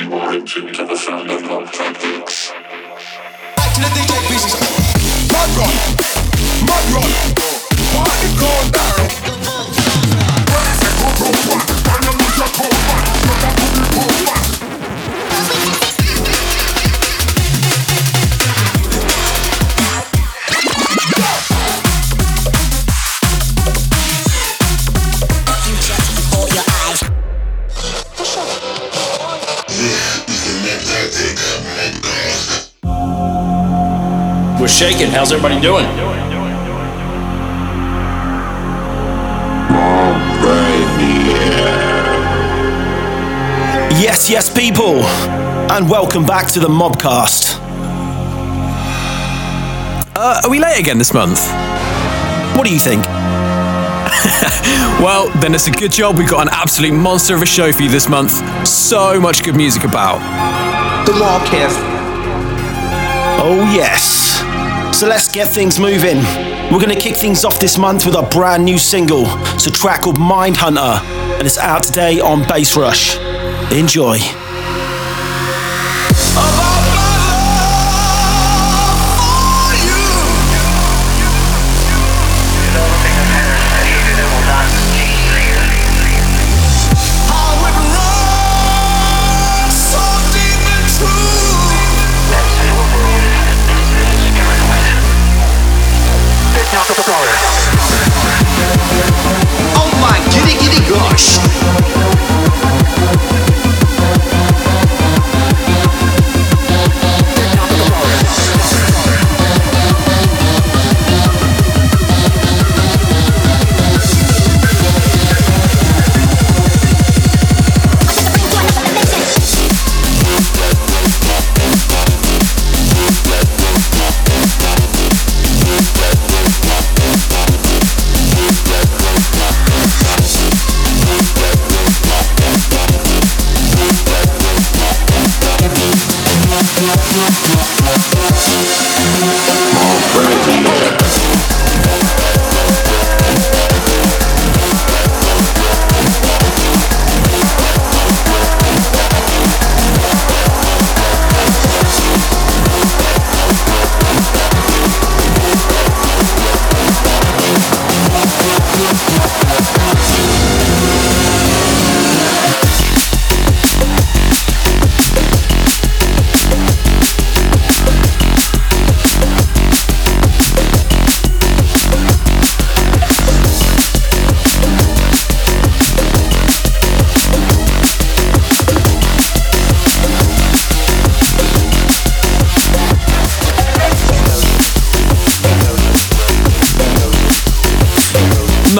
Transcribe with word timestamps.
You 0.00 0.14
are 0.14 0.32
to 0.32 0.62
the 0.86 0.96
sound 0.96 1.30
of 1.30 1.42
love 1.42 1.70
trumpets. 1.72 2.52
Mud 5.30 5.50
run, 5.58 6.00
shaking. 34.80 35.10
How's 35.10 35.30
everybody 35.30 35.60
doing? 35.60 35.84
Yes, 44.00 44.30
yes, 44.30 44.48
people, 44.48 45.04
and 45.70 45.90
welcome 45.90 46.24
back 46.24 46.46
to 46.52 46.60
the 46.60 46.68
Mobcast. 46.68 47.58
Uh, 50.16 50.40
are 50.44 50.50
we 50.50 50.58
late 50.58 50.80
again 50.80 50.96
this 50.96 51.12
month? 51.12 51.40
What 52.56 52.66
do 52.66 52.72
you 52.72 52.80
think? 52.80 53.04
well, 55.04 55.28
then 55.40 55.54
it's 55.54 55.66
a 55.66 55.72
good 55.72 55.92
job 55.92 56.16
we've 56.16 56.26
got 56.26 56.46
an 56.46 56.52
absolute 56.54 56.94
monster 56.94 57.34
of 57.34 57.42
a 57.42 57.46
show 57.46 57.70
for 57.70 57.82
you 57.82 57.90
this 57.90 58.08
month. 58.08 58.66
So 58.66 59.20
much 59.20 59.44
good 59.44 59.56
music 59.56 59.84
about. 59.84 60.20
The 61.04 61.12
Mobcast. 61.12 61.76
Oh, 63.42 63.70
yes. 63.74 64.19
So 65.00 65.08
let's 65.08 65.32
get 65.32 65.48
things 65.48 65.80
moving. 65.80 66.18
We're 66.70 66.78
going 66.78 66.94
to 66.94 67.00
kick 67.00 67.16
things 67.16 67.42
off 67.46 67.58
this 67.58 67.78
month 67.78 68.04
with 68.04 68.14
our 68.14 68.28
brand 68.28 68.66
new 68.66 68.76
single. 68.76 69.22
It's 69.54 69.66
a 69.66 69.70
track 69.70 70.02
called 70.02 70.18
Mind 70.18 70.58
Hunter, 70.58 71.00
and 71.38 71.46
it's 71.46 71.56
out 71.56 71.84
today 71.84 72.20
on 72.20 72.46
Bass 72.46 72.76
Rush. 72.76 73.16
Enjoy. 73.72 74.18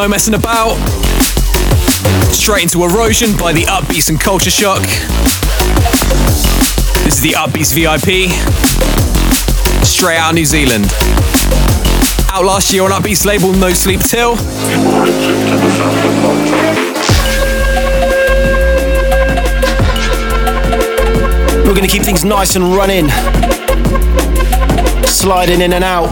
No 0.03 0.09
messing 0.09 0.33
about. 0.33 0.77
Straight 2.33 2.63
into 2.63 2.85
Erosion 2.85 3.37
by 3.37 3.53
the 3.53 3.65
Upbeats 3.65 4.09
and 4.09 4.19
Culture 4.19 4.51
Shock. 4.51 4.81
This 7.05 7.17
is 7.17 7.21
the 7.21 7.33
Upbeats 7.33 7.75
VIP. 7.75 8.31
Straight 9.85 10.17
out 10.17 10.31
of 10.31 10.37
New 10.37 10.47
Zealand. 10.47 10.87
Out 12.31 12.47
last 12.47 12.73
year 12.73 12.85
on 12.85 12.93
Upbeats 12.93 13.27
label 13.27 13.53
No 13.53 13.75
Sleep 13.75 14.01
Till. 14.01 14.37
We're 21.67 21.75
going 21.75 21.83
to 21.83 21.89
keep 21.89 22.05
things 22.05 22.25
nice 22.25 22.57
and 22.57 22.75
running. 22.75 23.11
Sliding 25.05 25.61
in 25.61 25.75
and 25.75 25.85
out 25.85 26.11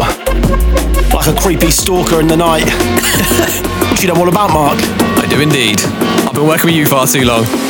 like 1.14 1.26
a 1.26 1.40
creepy 1.40 1.70
stalker 1.70 2.20
in 2.20 2.26
the 2.26 2.36
night. 2.36 3.64
What 3.98 4.06
you 4.06 4.14
know 4.14 4.20
all 4.20 4.28
about, 4.28 4.52
Mark? 4.52 4.78
I 5.18 5.26
do 5.28 5.40
indeed. 5.40 5.80
I've 5.80 6.32
been 6.32 6.46
working 6.46 6.66
with 6.66 6.76
you 6.76 6.86
far 6.86 7.04
too 7.04 7.24
long. 7.24 7.67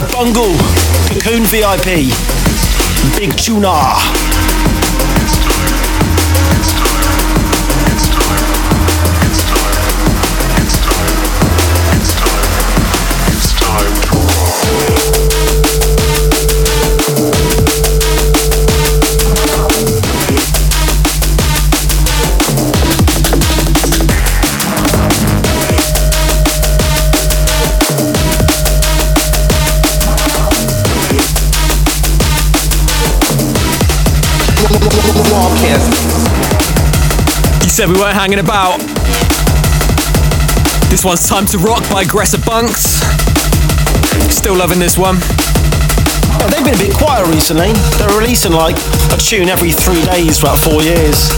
Bungle, 0.00 0.56
Cocoon 1.08 1.44
VIP, 1.44 2.12
Big 3.16 3.36
Tuna. 3.36 4.23
Said 37.74 37.88
we 37.88 37.98
weren't 37.98 38.14
hanging 38.14 38.38
about. 38.38 38.78
This 40.88 41.04
one's 41.04 41.26
Time 41.26 41.44
to 41.46 41.58
Rock 41.58 41.82
by 41.90 42.02
Aggressor 42.02 42.38
Bunx. 42.46 43.02
Still 44.30 44.54
loving 44.54 44.78
this 44.78 44.96
one. 44.96 45.16
Yeah, 46.38 46.46
they've 46.54 46.62
been 46.62 46.76
a 46.76 46.78
bit 46.78 46.94
quiet 46.94 47.26
recently. 47.26 47.72
They're 47.98 48.16
releasing 48.16 48.52
like 48.52 48.76
a 49.10 49.16
tune 49.18 49.48
every 49.48 49.72
three 49.72 50.04
days 50.04 50.38
for 50.38 50.46
about 50.46 50.60
four 50.60 50.84
years. 50.84 51.34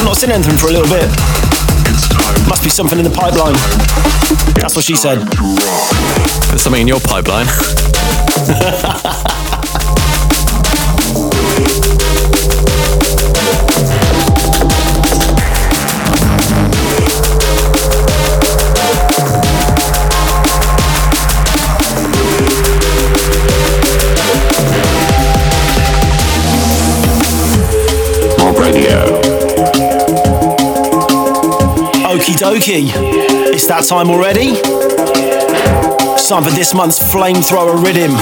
I've 0.00 0.04
not 0.04 0.16
seen 0.16 0.30
anything 0.32 0.56
for 0.56 0.68
a 0.68 0.72
little 0.72 0.88
bit. 0.88 1.10
Must 2.48 2.64
be 2.64 2.70
something 2.70 2.98
in 2.98 3.04
the 3.04 3.12
pipeline. 3.12 3.52
That's 4.56 4.76
what 4.76 4.84
she 4.86 4.96
said. 4.96 5.28
There's 6.48 6.62
something 6.62 6.80
in 6.80 6.88
your 6.88 7.00
pipeline. 7.00 7.44
Dokie. 32.36 32.92
It's 33.52 33.66
that 33.66 33.84
time 33.84 34.10
already. 34.10 34.52
It's 36.12 36.28
time 36.28 36.44
for 36.44 36.50
this 36.50 36.74
month's 36.74 36.98
Flamethrower 36.98 37.82
Rhythm. 37.82 38.12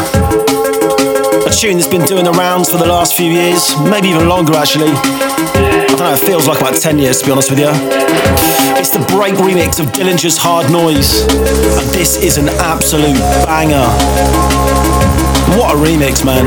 A 1.45 1.51
tune 1.51 1.79
that's 1.79 1.89
been 1.89 2.07
doing 2.07 2.25
the 2.25 2.31
rounds 2.31 2.71
for 2.71 2.79
the 2.79 2.87
last 2.87 3.15
few 3.15 3.31
years, 3.31 3.75
maybe 3.91 4.09
even 4.09 4.29
longer 4.29 4.55
actually. 4.55 4.91
I 4.95 5.87
don't 5.89 5.99
know, 5.99 6.15
it 6.15 6.21
feels 6.21 6.47
like 6.47 6.61
about 6.61 6.77
10 6.77 6.99
years 6.99 7.21
to 7.21 7.27
be 7.27 7.33
honest 7.33 7.51
with 7.51 7.59
you. 7.59 7.71
It's 8.79 8.91
the 8.91 9.05
break 9.11 9.35
remix 9.35 9.81
of 9.81 9.87
Dillinja's 9.93 10.39
Hard 10.39 10.71
Noise. 10.71 11.23
And 11.27 11.87
this 11.91 12.23
is 12.23 12.39
an 12.39 12.49
absolute 12.63 13.19
banger. 13.47 13.89
What 15.59 15.75
a 15.75 15.79
remix, 15.79 16.25
man. 16.25 16.47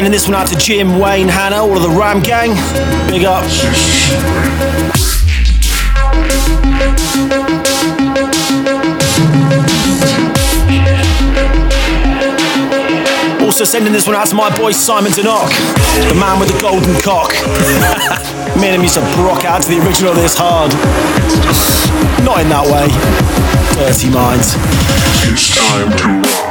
Sending 0.00 0.12
this 0.12 0.26
one 0.26 0.34
out 0.34 0.46
to 0.46 0.56
Jim, 0.56 0.98
Wayne, 0.98 1.28
Hannah, 1.28 1.56
all 1.56 1.76
of 1.76 1.82
the 1.82 1.90
Ram 1.90 2.22
Gang. 2.22 2.56
Big 3.10 3.24
up. 3.24 3.44
Also 13.42 13.64
sending 13.64 13.92
this 13.92 14.06
one 14.06 14.16
out 14.16 14.26
to 14.28 14.34
my 14.34 14.48
boy 14.56 14.72
Simon 14.72 15.12
Denock, 15.12 15.50
the 16.08 16.14
man 16.18 16.40
with 16.40 16.50
the 16.50 16.58
golden 16.62 16.98
cock. 17.02 17.30
Me 18.56 18.68
and 18.68 18.76
him 18.76 18.82
used 18.82 18.94
to 18.94 19.02
rock 19.20 19.44
out 19.44 19.60
to 19.60 19.68
the 19.68 19.86
original 19.86 20.14
This 20.14 20.34
Hard. 20.34 20.72
Not 22.24 22.40
in 22.40 22.48
that 22.48 22.64
way. 22.64 22.88
Dirty 23.76 24.08
minds. 24.08 24.54
It's 25.28 25.54
time 25.54 25.94
to 25.98 26.30
rock. 26.30 26.49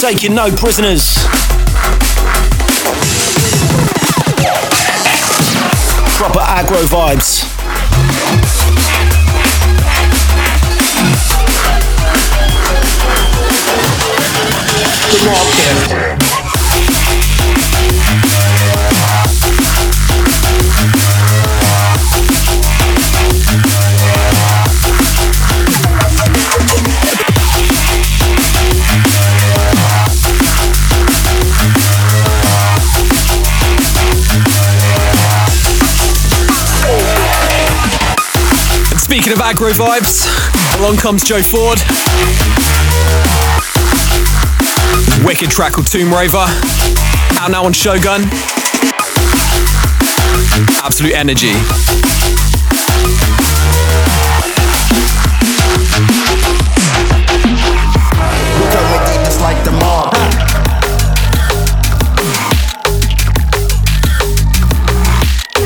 Taking 0.00 0.34
no 0.34 0.50
prisoners. 0.50 1.14
Proper 6.16 6.40
aggro 6.40 6.82
vibes. 6.88 7.39
Speaking 38.96 39.32
of 39.32 39.40
aggro 39.40 39.72
vibes, 39.72 40.78
along 40.78 40.98
comes 40.98 41.24
Joe 41.24 41.42
Ford. 41.42 42.69
Wicked 45.24 45.50
track 45.50 45.72
called 45.72 45.86
Tomb 45.86 46.12
Raver. 46.12 46.38
Out 46.38 47.50
now 47.50 47.64
on 47.64 47.72
Shogun. 47.72 48.22
Absolute 50.82 51.12
energy. 51.12 51.52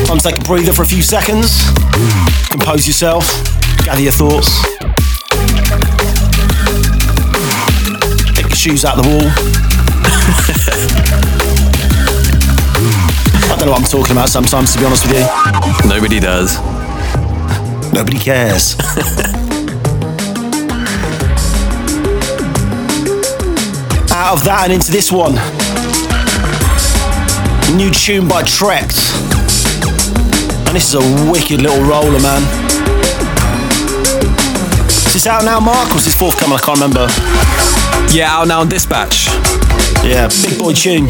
Time 0.05 0.17
to 0.17 0.23
take 0.23 0.37
a 0.37 0.41
breather 0.43 0.73
for 0.73 0.83
a 0.83 0.85
few 0.85 1.01
seconds. 1.01 1.63
Compose 2.49 2.85
yourself. 2.87 3.25
Gather 3.85 4.01
your 4.01 4.11
thoughts. 4.11 4.74
Shoes 8.65 8.83
out 8.83 8.95
the 8.95 9.07
wall. 9.07 9.21
I 13.43 13.55
don't 13.59 13.67
know 13.67 13.73
what 13.73 13.81
I'm 13.81 13.85
talking 13.85 14.13
about 14.13 14.27
sometimes, 14.27 14.73
to 14.73 14.79
be 14.79 14.85
honest 14.85 15.05
with 15.05 15.19
you. 15.19 15.25
Nobody 15.87 16.19
does. 16.19 16.57
Nobody 17.93 18.17
cares. 18.17 18.75
Out 24.09 24.33
of 24.33 24.43
that 24.45 24.61
and 24.63 24.73
into 24.73 24.91
this 24.91 25.11
one. 25.11 25.35
New 27.77 27.91
tune 27.91 28.27
by 28.27 28.41
Trekt. 28.41 28.97
And 30.65 30.75
this 30.75 30.91
is 30.91 30.95
a 30.95 31.31
wicked 31.31 31.61
little 31.61 31.83
roller, 31.83 32.19
man. 32.19 32.64
Is 35.15 35.23
this 35.23 35.31
out 35.31 35.45
now, 35.45 35.61
Mark, 35.61 35.91
or 35.93 35.95
is 35.95 36.03
this 36.03 36.13
forthcoming? 36.13 36.57
I 36.57 36.59
can't 36.59 36.77
remember. 36.77 37.07
Yeah, 38.11 38.35
out 38.35 38.49
now 38.49 38.59
on 38.59 38.67
Dispatch. 38.67 39.27
Yeah, 40.03 40.27
big 40.43 40.59
boy 40.59 40.73
tune. 40.73 41.07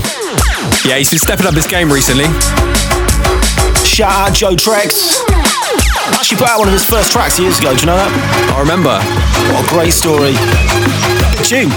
Yeah, 0.86 1.02
he's 1.02 1.10
been 1.10 1.18
stepping 1.18 1.48
up 1.48 1.56
his 1.56 1.66
game 1.66 1.92
recently. 1.92 2.26
Shout 3.82 4.14
out 4.14 4.36
Joe 4.36 4.54
Trekt. 4.54 4.94
Actually 6.14 6.38
put 6.38 6.50
out 6.50 6.60
one 6.60 6.68
of 6.68 6.74
his 6.76 6.86
first 6.86 7.12
tracks 7.12 7.40
years 7.40 7.58
ago, 7.58 7.74
do 7.74 7.80
you 7.80 7.88
know 7.88 7.98
that? 7.98 8.54
I 8.54 8.60
remember. 8.60 8.94
What 9.52 9.66
a 9.66 9.70
great 9.74 9.92
story. 9.92 10.38
Big 11.34 11.42
tune. 11.42 11.74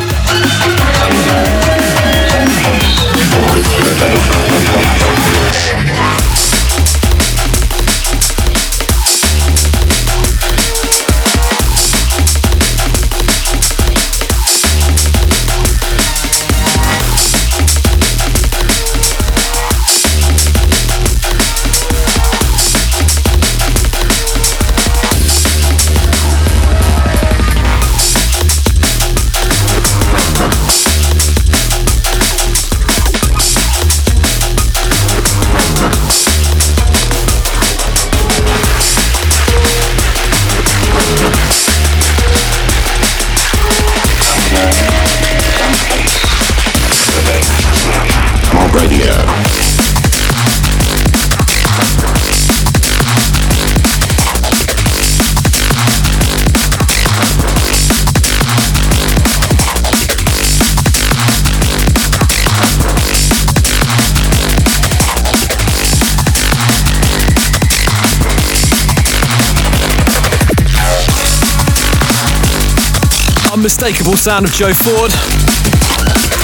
unmistakable 73.59 74.17
sound 74.17 74.45
of 74.47 74.53
Joe 74.53 74.73
Ford 74.73 75.13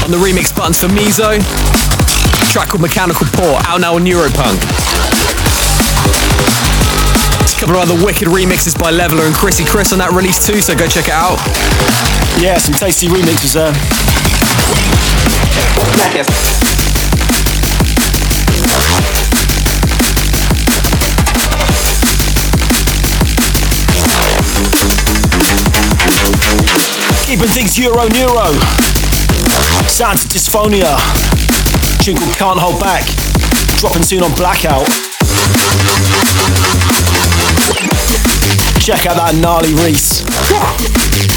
on 0.04 0.10
the 0.10 0.18
remix 0.18 0.54
buttons 0.54 0.80
for 0.80 0.88
Mizo 0.88 1.83
track 2.54 2.68
called 2.68 2.82
Mechanical 2.82 3.26
Port, 3.32 3.66
out 3.66 3.80
now 3.80 3.96
on 3.96 4.04
Neuropunk. 4.04 4.54
There's 7.42 7.54
a 7.54 7.58
couple 7.58 7.74
of 7.74 7.90
other 7.90 7.98
wicked 7.98 8.28
remixes 8.28 8.78
by 8.78 8.92
Leveler 8.92 9.24
and 9.24 9.34
Chrissy 9.34 9.64
Chris 9.64 9.92
on 9.92 9.98
that 9.98 10.12
release 10.12 10.38
too, 10.38 10.60
so 10.62 10.72
go 10.78 10.86
check 10.86 11.10
it 11.10 11.18
out. 11.18 11.42
Yeah, 12.38 12.54
some 12.58 12.78
tasty 12.78 13.08
remixes 13.10 13.58
there. 13.58 13.74
Keeping 27.26 27.50
things 27.50 27.76
Euro 27.82 28.06
Neuro. 28.14 28.54
Sounds 29.90 30.22
of 30.22 30.30
Dysphonia. 30.30 31.33
Tune 32.02 32.16
called 32.16 32.34
Can't 32.34 32.58
Hold 32.58 32.80
Back. 32.80 33.04
Dropping 33.78 34.02
soon 34.02 34.22
on 34.22 34.34
Blackout. 34.34 34.86
Check 38.80 39.06
out 39.06 39.16
that 39.16 39.38
gnarly 39.40 39.74
Reese. 39.84 41.33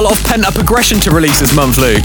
A 0.00 0.02
lot 0.02 0.18
of 0.18 0.24
pent 0.24 0.46
up 0.46 0.56
aggression 0.56 0.98
to 0.98 1.10
release 1.10 1.40
this 1.40 1.54
month, 1.54 1.76
Luke. 1.76 2.00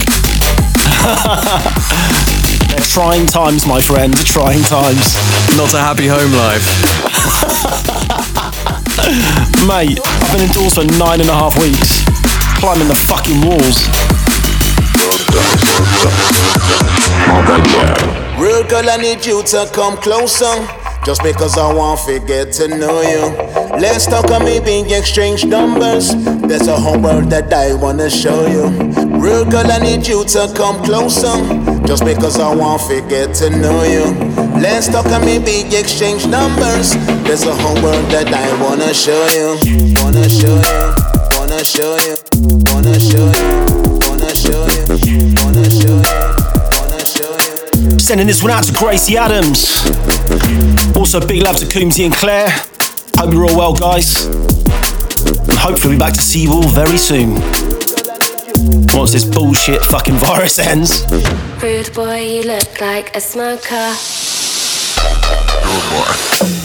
They're 2.67 2.83
trying 2.83 3.25
times, 3.25 3.65
my 3.65 3.79
friend. 3.79 4.13
Trying 4.25 4.63
times. 4.63 5.15
Not 5.55 5.73
a 5.73 5.79
happy 5.79 6.05
home 6.05 6.33
life. 6.35 6.67
Mate, 9.65 9.97
I've 10.03 10.31
been 10.33 10.41
indoors 10.41 10.73
for 10.75 10.83
nine 10.99 11.21
and 11.21 11.29
a 11.29 11.33
half 11.33 11.57
weeks. 11.57 12.03
Climbing 12.59 12.89
the 12.89 12.95
fucking 12.95 13.39
walls. 13.47 13.87
Real 18.37 18.65
girl, 18.67 18.89
I 18.89 18.97
need 18.97 19.25
you 19.25 19.41
to 19.41 19.69
come 19.73 19.95
closer. 19.95 20.67
Just 21.05 21.23
because 21.23 21.57
I 21.57 21.73
want 21.73 22.01
to 22.07 22.19
get 22.19 22.51
to 22.53 22.67
know 22.67 23.01
you. 23.01 23.54
Let's 23.79 24.05
talk 24.05 24.31
and 24.31 24.43
maybe 24.45 24.93
exchange 24.93 25.45
numbers. 25.45 26.15
There's 26.47 26.67
a 26.67 26.75
whole 26.75 26.97
world 26.99 27.29
that 27.29 27.53
I 27.53 27.73
wanna 27.73 28.09
show 28.09 28.47
you. 28.47 28.69
Real 29.19 29.43
girl, 29.43 29.69
I 29.69 29.79
need 29.79 30.07
you 30.07 30.23
to 30.23 30.51
come 30.55 30.83
closer. 30.83 31.35
Just 31.85 32.05
because 32.05 32.39
I 32.39 32.53
want 32.55 32.81
to 32.87 33.01
get 33.09 33.35
to 33.35 33.49
know 33.49 33.83
you. 33.83 34.05
Let's 34.61 34.87
talk 34.87 35.05
and 35.07 35.25
maybe 35.25 35.67
exchange 35.75 36.25
numbers. 36.25 36.95
There's 37.25 37.43
a 37.43 37.53
whole 37.53 37.75
world 37.83 38.05
that 38.11 38.31
I 38.33 38.47
wanna 38.63 38.93
show 38.93 39.21
you. 39.35 39.59
Wanna 40.01 40.29
show 40.29 40.55
you. 40.55 40.95
Wanna 41.37 41.63
show 41.63 41.97
you. 42.05 42.15
Wanna 42.71 42.99
show 42.99 43.27
you. 43.27 43.55
Wanna 44.07 44.33
show 44.35 44.65
you. 45.03 45.33
Wanna 45.43 45.69
show 45.69 46.01
you. 46.01 46.35
Wanna 46.79 47.05
show 47.05 47.37
you. 47.77 47.99
Sending 47.99 48.27
this 48.27 48.41
one 48.41 48.51
out 48.51 48.63
to 48.63 48.73
Gracie 48.73 49.17
Adams. 49.17 49.83
Also, 50.95 51.19
big 51.19 51.43
love 51.43 51.57
to 51.57 51.65
Coombsy 51.65 52.05
and 52.05 52.13
Claire. 52.13 52.53
Hope 53.25 53.33
you're 53.33 53.49
all 53.49 53.57
well, 53.57 53.73
guys. 53.73 54.27
And 54.27 55.57
hopefully, 55.57 55.95
we'll 55.95 55.97
be 55.97 55.97
back 55.97 56.13
to 56.13 56.21
see 56.21 56.43
you 56.43 56.51
all 56.51 56.67
very 56.67 56.95
soon. 56.95 57.33
Once 58.93 59.13
this 59.13 59.25
bullshit 59.25 59.83
fucking 59.83 60.13
virus 60.13 60.59
ends. 60.59 61.03
Rude 61.59 61.91
boy, 61.95 62.21
you 62.21 62.43
look 62.43 62.79
like 62.79 63.15
a 63.15 63.19
smoker. 63.19 63.95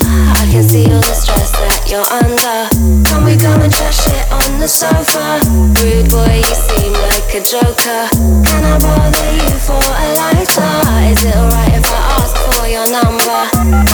I 0.02 0.09
can 0.50 0.64
see 0.64 0.84
all 0.90 1.00
the 1.00 1.14
stress 1.14 1.52
that 1.62 1.86
you're 1.86 2.02
under. 2.10 2.66
Can 3.06 3.22
we 3.22 3.38
go 3.38 3.54
and 3.54 3.70
chat 3.70 3.94
shit 3.94 4.26
on 4.34 4.58
the 4.58 4.66
sofa? 4.66 5.38
Rude 5.78 6.10
boy, 6.10 6.42
you 6.42 6.54
seem 6.58 6.90
like 6.90 7.30
a 7.38 7.42
joker. 7.42 8.10
Can 8.42 8.62
I 8.66 8.74
bother 8.82 9.30
you 9.38 9.50
for 9.62 9.78
a 9.78 10.06
lighter? 10.18 10.74
Is 11.06 11.22
it 11.22 11.36
alright 11.38 11.70
if 11.70 11.86
I 11.86 12.02
ask 12.18 12.34
for 12.34 12.66
your 12.66 12.82
number? 12.90 13.38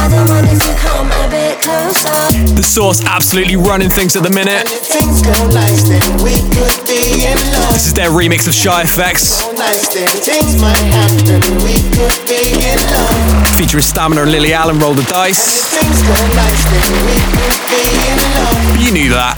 I 0.00 0.08
don't 0.08 0.28
mind 0.32 0.48
if 0.48 0.64
you 0.64 0.74
come 0.80 1.12
a 1.12 1.28
bit 1.28 1.60
closer. 1.60 2.16
The 2.56 2.64
Sauce 2.64 3.04
absolutely 3.04 3.56
running 3.56 3.90
things 3.90 4.16
at 4.16 4.22
the 4.22 4.32
minute. 4.32 4.64
If 4.64 4.88
things 4.88 5.20
go 5.20 5.36
nice, 5.52 5.84
then 5.84 6.00
we 6.24 6.40
could 6.56 6.80
be 6.88 7.20
in 7.20 7.36
love. 7.52 7.76
This 7.76 7.84
is 7.86 7.92
their 7.92 8.08
remix 8.08 8.48
of 8.48 8.54
Shy 8.56 8.80
FX, 8.84 9.44
nice, 9.60 9.92
then 9.92 10.08
things 10.08 10.56
might 10.56 10.80
happen. 10.88 11.44
We 11.60 11.76
could 11.92 12.16
be 12.24 12.56
in 12.64 12.80
love. 12.96 13.44
featuring 13.60 13.84
Stamina 13.84 14.22
and 14.22 14.32
Lily 14.32 14.54
Allen 14.56 14.78
roll 14.78 14.94
the 14.94 15.04
dice. 15.04 15.68
You 18.78 18.92
knew 18.92 19.10
that. 19.10 19.36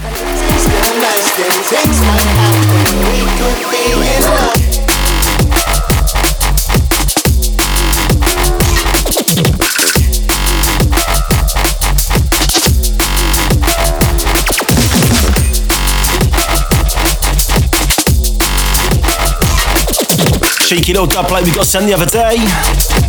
Cheeky 20.67 20.93
little 20.93 21.07
dub 21.07 21.27
plate 21.29 21.45
we 21.47 21.53
got 21.53 21.65
sent 21.65 21.87
the 21.87 21.95
other 21.95 22.05
day. 22.05 23.08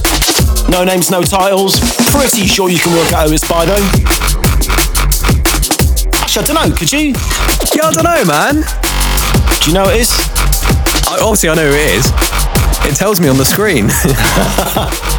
No 0.70 0.84
names, 0.84 1.10
no 1.10 1.24
titles. 1.24 1.80
Pretty 2.12 2.46
sure 2.48 2.70
you 2.70 2.80
can 2.80 2.94
work 2.94 3.12
out 3.14 3.28
who 3.28 3.34
it's 3.34 3.48
by 3.48 3.66
though. 3.66 3.74
Actually, 6.22 6.44
I 6.44 6.46
don't 6.46 6.70
know. 6.70 6.76
Could 6.78 6.92
you? 6.92 7.14
Yeah, 7.76 7.88
I 7.88 7.92
don't 7.92 8.04
know, 8.04 8.24
man. 8.26 8.64
Do 9.62 9.68
you 9.68 9.74
know 9.74 9.86
who 9.86 9.92
it 9.92 10.02
is? 10.02 10.12
I, 11.08 11.18
obviously, 11.22 11.50
I 11.50 11.56
know 11.56 11.70
who 11.70 11.76
it 11.76 11.96
is. 11.98 12.06
It 12.86 12.96
tells 12.96 13.20
me 13.20 13.28
on 13.28 13.38
the 13.38 13.46
screen. 13.46 13.90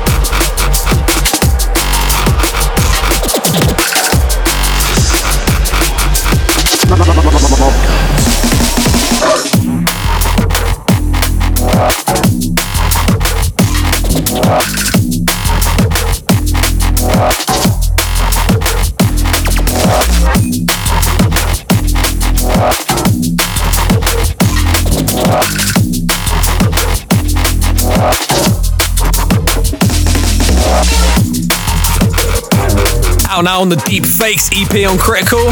Out 33.40 33.44
now 33.44 33.60
on 33.62 33.70
the 33.70 33.76
Deep 33.76 34.04
Fakes 34.04 34.50
EP 34.52 34.86
on 34.86 34.98
Critical. 34.98 35.46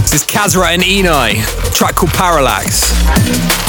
This 0.00 0.14
is 0.14 0.24
Kasra 0.24 0.74
and 0.74 0.82
Enei, 0.82 1.44
track 1.72 1.94
called 1.94 2.12
Parallax. 2.12 3.67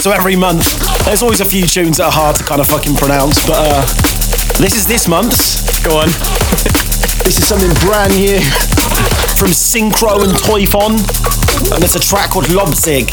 So 0.00 0.12
every 0.12 0.34
month, 0.34 0.64
there's 1.04 1.20
always 1.22 1.42
a 1.42 1.44
few 1.44 1.66
tunes 1.66 1.98
that 1.98 2.08
are 2.08 2.12
hard 2.12 2.36
to 2.36 2.44
kind 2.44 2.58
of 2.58 2.66
fucking 2.66 2.96
pronounce, 2.96 3.44
but 3.44 3.60
uh, 3.60 3.84
this 4.56 4.72
is 4.72 4.88
this 4.88 5.06
month's. 5.06 5.60
Go 5.84 6.00
on. 6.00 6.08
This 7.20 7.36
is 7.36 7.46
something 7.46 7.70
brand 7.84 8.16
new 8.16 8.40
from 9.36 9.52
Synchro 9.52 10.24
and 10.24 10.32
Toyfon, 10.40 10.98
and 11.70 11.84
it's 11.84 11.94
a 11.94 12.00
track 12.00 12.30
called 12.30 12.46
Lobzig. 12.46 13.12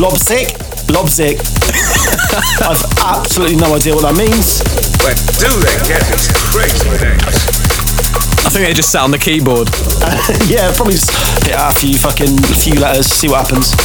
Lobzig? 0.00 0.48
Lobzig. 0.88 1.36
I've 2.66 2.82
absolutely 3.04 3.56
no 3.56 3.76
idea 3.76 3.94
what 3.94 4.08
that 4.08 4.16
means. 4.16 4.64
But 5.04 5.20
do 5.38 5.52
they 5.60 5.76
get 5.86 6.02
these 6.08 6.32
crazy 6.32 6.88
things? 6.98 7.22
I 8.42 8.50
think 8.50 8.66
they 8.66 8.72
just 8.72 8.90
sat 8.90 9.04
on 9.04 9.12
the 9.12 9.20
keyboard. 9.20 9.68
yeah, 10.48 10.72
probably 10.74 10.94
just 10.94 11.12
hit 11.44 11.54
out 11.54 11.76
a 11.76 11.78
few 11.78 11.94
fucking 12.00 12.34
few 12.58 12.80
letters, 12.80 13.06
see 13.06 13.28
what 13.28 13.46
happens. 13.46 13.76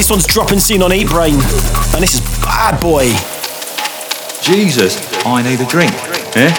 This 0.00 0.08
one's 0.08 0.26
dropping 0.26 0.60
soon 0.60 0.82
on 0.82 0.94
Eat 0.94 1.08
Brain, 1.08 1.34
and 1.34 2.02
this 2.02 2.14
is 2.14 2.22
Bad 2.40 2.80
Boy. 2.80 3.12
Jesus, 4.40 4.96
I 5.26 5.42
need 5.42 5.60
a 5.60 5.66
drink. 5.66 5.92
Eh? 6.38 6.50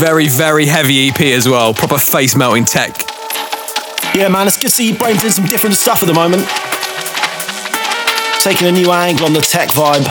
Very, 0.00 0.26
very 0.26 0.66
heavy 0.66 1.08
EP 1.08 1.20
as 1.20 1.48
well. 1.48 1.74
Proper 1.74 1.98
face 1.98 2.34
melting 2.34 2.64
tech. 2.64 3.04
Yeah, 4.16 4.26
man, 4.30 4.48
it's 4.48 4.56
good 4.56 4.62
to 4.62 4.70
see 4.70 4.90
Eat 4.90 4.98
Brain 4.98 5.14
doing 5.14 5.30
some 5.30 5.46
different 5.46 5.76
stuff 5.76 6.02
at 6.02 6.06
the 6.06 6.12
moment. 6.12 6.42
Taking 8.40 8.66
a 8.66 8.72
new 8.72 8.90
angle 8.90 9.26
on 9.26 9.32
the 9.32 9.42
tech 9.42 9.68
vibe. 9.68 10.02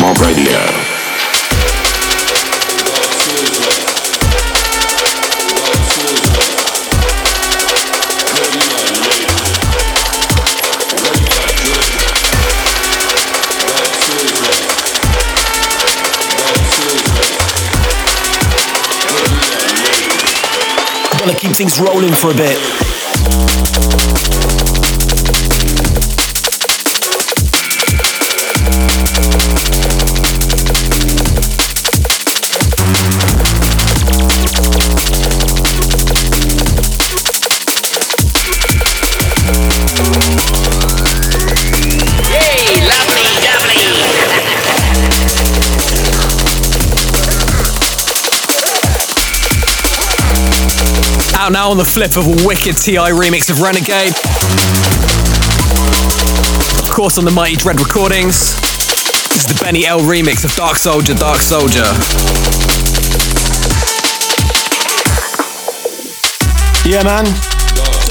Mob 0.00 0.18
Radio. 0.20 0.77
Gonna 21.28 21.40
keep 21.40 21.52
things 21.52 21.78
rolling 21.78 22.14
for 22.14 22.30
a 22.30 22.34
bit. 22.34 22.87
Out 51.48 51.52
now 51.52 51.70
on 51.70 51.76
the 51.78 51.84
flip 51.84 52.18
of 52.18 52.26
a 52.26 52.46
wicked 52.46 52.76
TI 52.76 53.08
remix 53.08 53.48
of 53.48 53.62
Renegade. 53.62 54.12
Of 56.84 56.90
course, 56.92 57.16
on 57.16 57.24
the 57.24 57.30
Mighty 57.30 57.56
Dread 57.56 57.80
recordings. 57.80 58.52
This 59.32 59.46
is 59.46 59.46
the 59.46 59.58
Benny 59.64 59.86
L 59.86 60.00
remix 60.00 60.44
of 60.44 60.52
Dark 60.52 60.76
Soldier, 60.76 61.14
Dark 61.14 61.40
Soldier. 61.40 61.88
Yeah, 66.84 67.02
man. 67.02 67.24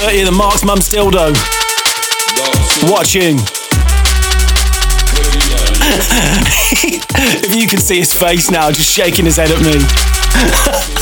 Dirty 0.02 0.24
the 0.24 0.34
Mark's 0.36 0.64
mum's 0.64 0.88
dildo. 0.88 1.32
Watching. 2.90 3.38
if 7.46 7.54
you 7.54 7.68
can 7.68 7.78
see 7.78 7.98
his 7.98 8.12
face 8.12 8.50
now, 8.50 8.72
just 8.72 8.90
shaking 8.90 9.26
his 9.26 9.36
head 9.36 9.52
at 9.52 9.60
me, 9.62 9.78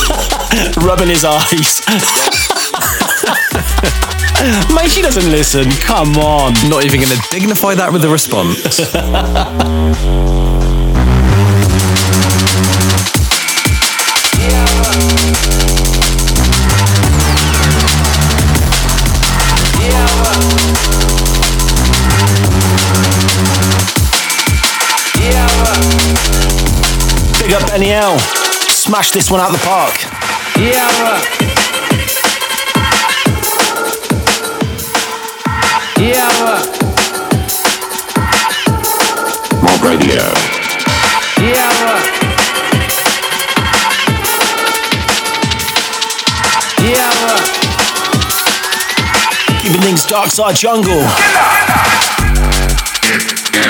rubbing 0.82 1.08
his 1.08 1.24
eyes. 1.24 1.80
Mate, 4.74 4.90
she 4.90 5.02
doesn't 5.02 5.30
listen. 5.30 5.70
Come 5.70 6.16
on. 6.18 6.52
Not 6.68 6.84
even 6.84 7.00
going 7.00 7.16
to 7.16 7.22
dignify 7.30 7.74
that 7.74 7.92
with 7.92 8.04
a 8.04 8.08
response. 8.08 8.60
Big 27.40 27.54
up 27.54 27.66
Benny 27.68 27.92
L. 27.92 28.18
Smash 28.18 29.12
this 29.12 29.30
one 29.30 29.40
out 29.40 29.52
the 29.52 29.58
park. 29.58 30.25
Mob 39.62 39.82
Radio. 39.82 40.22
Yeah. 41.42 41.72
Yeah. 46.80 47.12
Keeping 49.60 49.82
things 49.82 50.06
dark 50.06 50.28
side 50.30 50.56
jungle. 50.56 51.02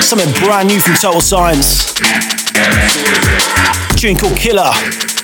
Something 0.01 0.31
brand 0.41 0.69
new 0.69 0.79
from 0.79 0.93
Total 0.95 1.19
Science. 1.19 1.93
tune 3.97 4.15
called 4.15 4.37
Killer. 4.37 5.16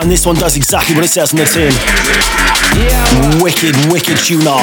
And 0.00 0.10
this 0.10 0.24
one 0.24 0.36
does 0.36 0.56
exactly 0.56 0.94
what 0.94 1.04
it 1.04 1.08
says 1.08 1.32
on 1.32 1.38
the 1.38 1.44
tin. 1.44 1.72
Wicked, 3.42 3.74
wicked 3.92 4.18
tuner. 4.18 4.56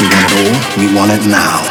We 0.00 0.06
want 0.08 0.24
it 0.24 0.40
all. 0.40 0.54
We 0.78 0.94
want 0.94 1.10
it 1.12 1.26
now. 1.28 1.69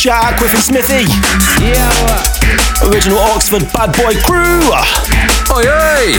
Shout 0.00 0.32
out 0.32 0.38
Griffin 0.38 0.60
Smithy. 0.60 1.04
Original 2.88 3.18
Oxford 3.18 3.70
bad 3.70 3.92
boy 3.92 4.14
crew. 4.24 4.72
Oi, 5.52 5.68
oi! 5.68 6.16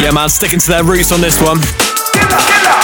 Yeah, 0.00 0.12
man, 0.12 0.28
sticking 0.28 0.60
to 0.60 0.68
their 0.68 0.84
roots 0.84 1.10
on 1.10 1.20
this 1.20 1.42
one. 1.42 1.58
Just 1.58 2.79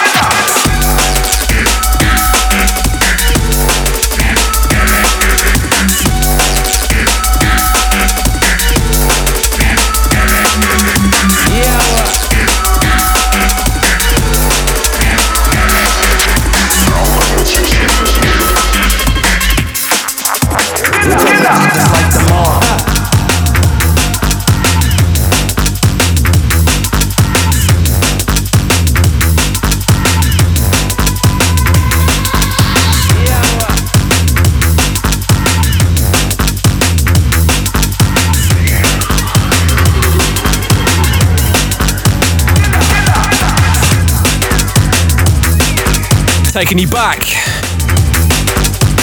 Taking 46.57 46.79
you 46.79 46.89
back. 46.89 47.19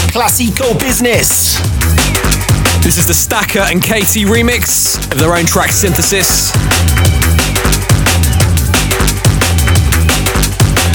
Classico 0.09 0.73
business. 0.79 1.59
This 2.81 2.97
is 2.97 3.05
the 3.05 3.13
Stakka 3.13 3.71
and 3.71 3.79
K-Tee 3.79 4.25
remix 4.25 4.97
of 5.11 5.19
their 5.19 5.35
own 5.35 5.45
track 5.45 5.69
synthesis. 5.69 6.51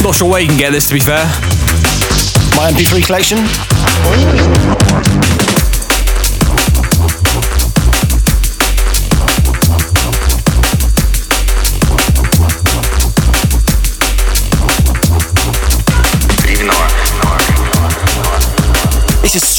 Not 0.02 0.16
sure 0.16 0.28
where 0.28 0.40
you 0.40 0.48
can 0.48 0.58
get 0.58 0.72
this, 0.72 0.88
to 0.88 0.94
be 0.94 1.00
fair. 1.00 1.26
My 2.56 2.72
MP3 2.72 3.06
collection. 3.06 3.38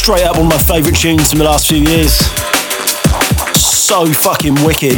Straight 0.09 0.25
up 0.25 0.37
one 0.37 0.47
of 0.47 0.53
my 0.53 0.57
favourite 0.57 0.97
tunes 0.97 1.29
from 1.29 1.37
the 1.37 1.45
last 1.45 1.67
few 1.67 1.77
years. 1.77 2.15
So 3.53 4.07
fucking 4.07 4.55
wicked. 4.65 4.93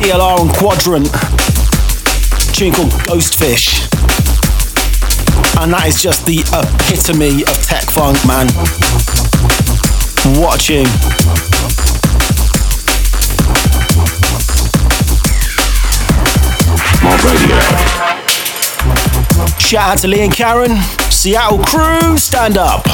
DLR 0.00 0.38
on 0.40 0.48
Quadrant. 0.54 1.12
Tune 2.54 2.72
called 2.72 2.92
Ghostfish. 3.04 3.84
And 5.60 5.74
that 5.74 5.84
is 5.86 6.00
just 6.02 6.24
the 6.24 6.40
epitome 6.56 7.42
of 7.42 7.62
tech 7.62 7.84
funk, 7.84 8.16
man. 8.26 8.48
What 10.40 10.56
a 10.56 10.64
tune. 10.64 10.86
Radio. 17.26 17.99
Shout 19.70 19.88
out 19.88 19.98
to 19.98 20.08
Lee 20.08 20.22
and 20.22 20.34
Karen. 20.34 20.76
Seattle 21.12 21.58
crew, 21.58 22.18
stand 22.18 22.58
up. 22.58 22.84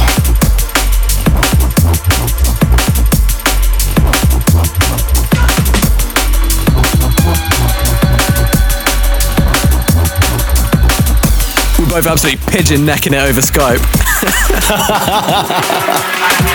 We're 11.78 11.88
both 11.88 12.06
absolutely 12.06 12.44
pigeon 12.52 12.84
necking 12.84 13.14
it 13.14 13.22
over 13.22 13.40
Skype. 13.40 13.80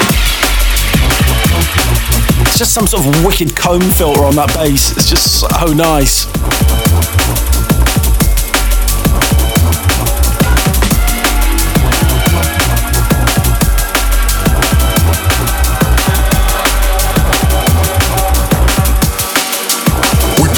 It's 2.44 2.58
just 2.58 2.74
some 2.74 2.86
sort 2.86 3.08
of 3.08 3.26
wicked 3.26 3.56
comb 3.56 3.82
filter 3.82 4.24
on 4.24 4.36
that 4.36 4.54
bass. 4.54 4.96
It's 4.98 5.10
just 5.10 5.40
so 5.40 5.74
nice. 5.74 6.26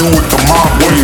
Do 0.03 0.09
it 0.09 0.27
the 0.29 0.37
mob 0.49 0.67
way. 0.83 0.99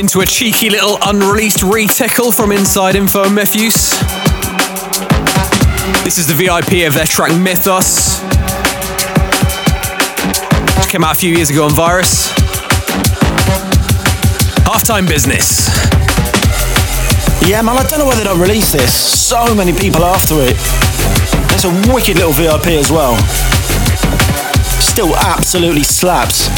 Into 0.00 0.20
a 0.22 0.24
cheeky 0.24 0.70
little 0.70 0.96
unreleased 1.02 1.58
retickle 1.58 2.34
from 2.34 2.50
Inside 2.50 2.96
Info 2.96 3.24
and 3.24 3.36
Mefjus. 3.36 3.92
This 6.02 6.16
is 6.16 6.26
the 6.26 6.32
VIP 6.32 6.86
of 6.86 6.94
their 6.94 7.04
track 7.04 7.38
Mythos. 7.38 8.22
Which 10.78 10.88
came 10.88 11.04
out 11.04 11.16
a 11.16 11.18
few 11.20 11.34
years 11.34 11.50
ago 11.50 11.66
on 11.66 11.74
Virus. 11.74 12.32
Halftime 14.64 15.06
business. 15.06 15.68
Yeah, 17.46 17.60
man, 17.60 17.76
I 17.76 17.82
don't 17.82 17.98
know 17.98 18.06
why 18.06 18.14
they 18.14 18.24
don't 18.24 18.40
release 18.40 18.72
this. 18.72 18.94
So 18.94 19.54
many 19.54 19.74
people 19.74 20.06
after 20.06 20.36
it. 20.36 20.56
It's 21.52 21.64
a 21.66 21.92
wicked 21.92 22.16
little 22.16 22.32
VIP 22.32 22.68
as 22.68 22.90
well. 22.90 23.18
Still 24.98 25.14
absolutely 25.14 25.84
slaps. 25.84 26.48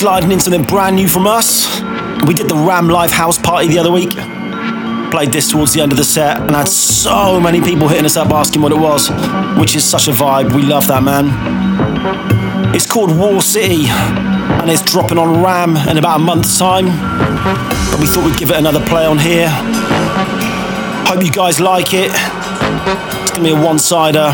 Sliding 0.00 0.32
in 0.32 0.40
something 0.40 0.62
brand 0.62 0.96
new 0.96 1.06
from 1.06 1.26
us. 1.26 1.78
We 2.26 2.32
did 2.32 2.48
the 2.48 2.54
Ram 2.54 2.88
Live 2.88 3.10
House 3.10 3.36
Party 3.36 3.68
the 3.68 3.78
other 3.78 3.92
week. 3.92 4.12
Played 5.10 5.30
this 5.30 5.50
towards 5.50 5.74
the 5.74 5.82
end 5.82 5.92
of 5.92 5.98
the 5.98 6.04
set 6.04 6.40
and 6.40 6.52
had 6.52 6.70
so 6.70 7.38
many 7.38 7.60
people 7.60 7.86
hitting 7.86 8.06
us 8.06 8.16
up 8.16 8.30
asking 8.30 8.62
what 8.62 8.72
it 8.72 8.78
was, 8.78 9.10
which 9.60 9.76
is 9.76 9.84
such 9.84 10.08
a 10.08 10.12
vibe. 10.12 10.54
We 10.54 10.62
love 10.62 10.86
that, 10.86 11.02
man. 11.02 11.28
It's 12.74 12.86
called 12.86 13.14
War 13.14 13.42
City 13.42 13.88
and 13.88 14.70
it's 14.70 14.80
dropping 14.80 15.18
on 15.18 15.42
Ram 15.42 15.76
in 15.76 15.98
about 15.98 16.16
a 16.16 16.22
month's 16.24 16.58
time. 16.58 16.86
But 16.86 18.00
we 18.00 18.06
thought 18.06 18.24
we'd 18.24 18.38
give 18.38 18.50
it 18.50 18.56
another 18.56 18.82
play 18.86 19.04
on 19.04 19.18
here. 19.18 19.50
Hope 21.10 21.22
you 21.22 21.30
guys 21.30 21.60
like 21.60 21.92
it. 21.92 22.10
It's 22.14 23.32
gonna 23.32 23.44
be 23.44 23.50
a 23.50 23.62
one-sider. 23.62 24.32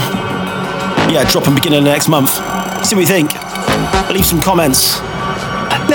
Yeah, 1.10 1.28
dropping 1.28 1.56
beginning 1.56 1.80
of 1.80 1.84
next 1.86 2.06
month. 2.06 2.30
See 2.86 2.94
what 2.94 3.00
you 3.00 3.06
think. 3.08 3.32
Leave 4.12 4.24
some 4.26 4.40
comments. 4.40 5.00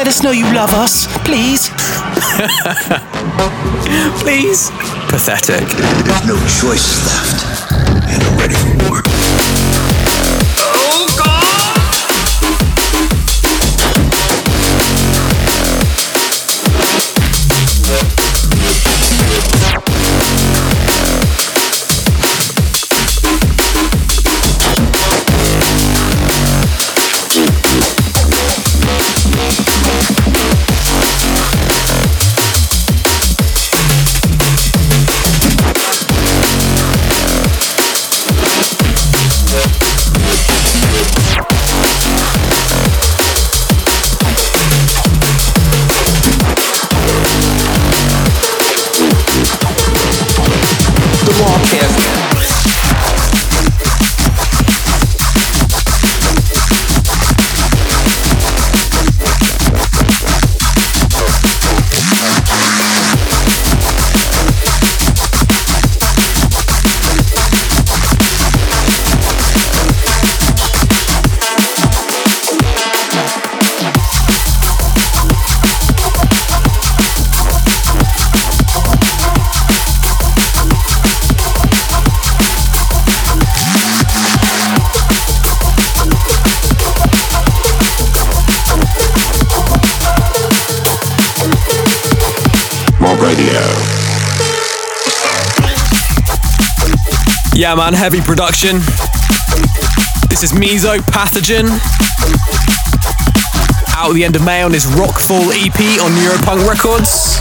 Let 0.02 0.08
us 0.08 0.24
know 0.24 0.32
you 0.32 0.46
love 0.46 0.74
us, 0.74 1.06
please. 1.26 1.70
Please. 4.24 4.72
Pathetic. 5.10 5.68
There's 5.68 6.26
no 6.26 6.38
choice 6.48 7.06
left. 7.06 7.41
Yeah, 97.72 97.78
man, 97.78 97.94
heavy 97.94 98.20
production. 98.20 98.80
This 100.28 100.44
is 100.44 100.52
Meso 100.52 100.98
Pathogen. 101.08 101.70
Out 103.96 104.10
at 104.10 104.14
the 104.14 104.26
end 104.26 104.36
of 104.36 104.44
May 104.44 104.62
on 104.62 104.74
his 104.74 104.86
Rockfall 104.88 105.54
EP 105.56 105.80
on 106.04 106.12
Neuropunk 106.12 106.68
Records. 106.68 107.38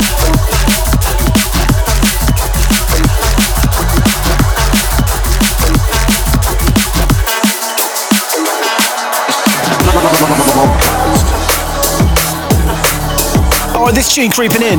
Oh, 13.74 13.90
this 13.92 14.14
tune 14.14 14.30
creeping 14.30 14.62
in. 14.62 14.78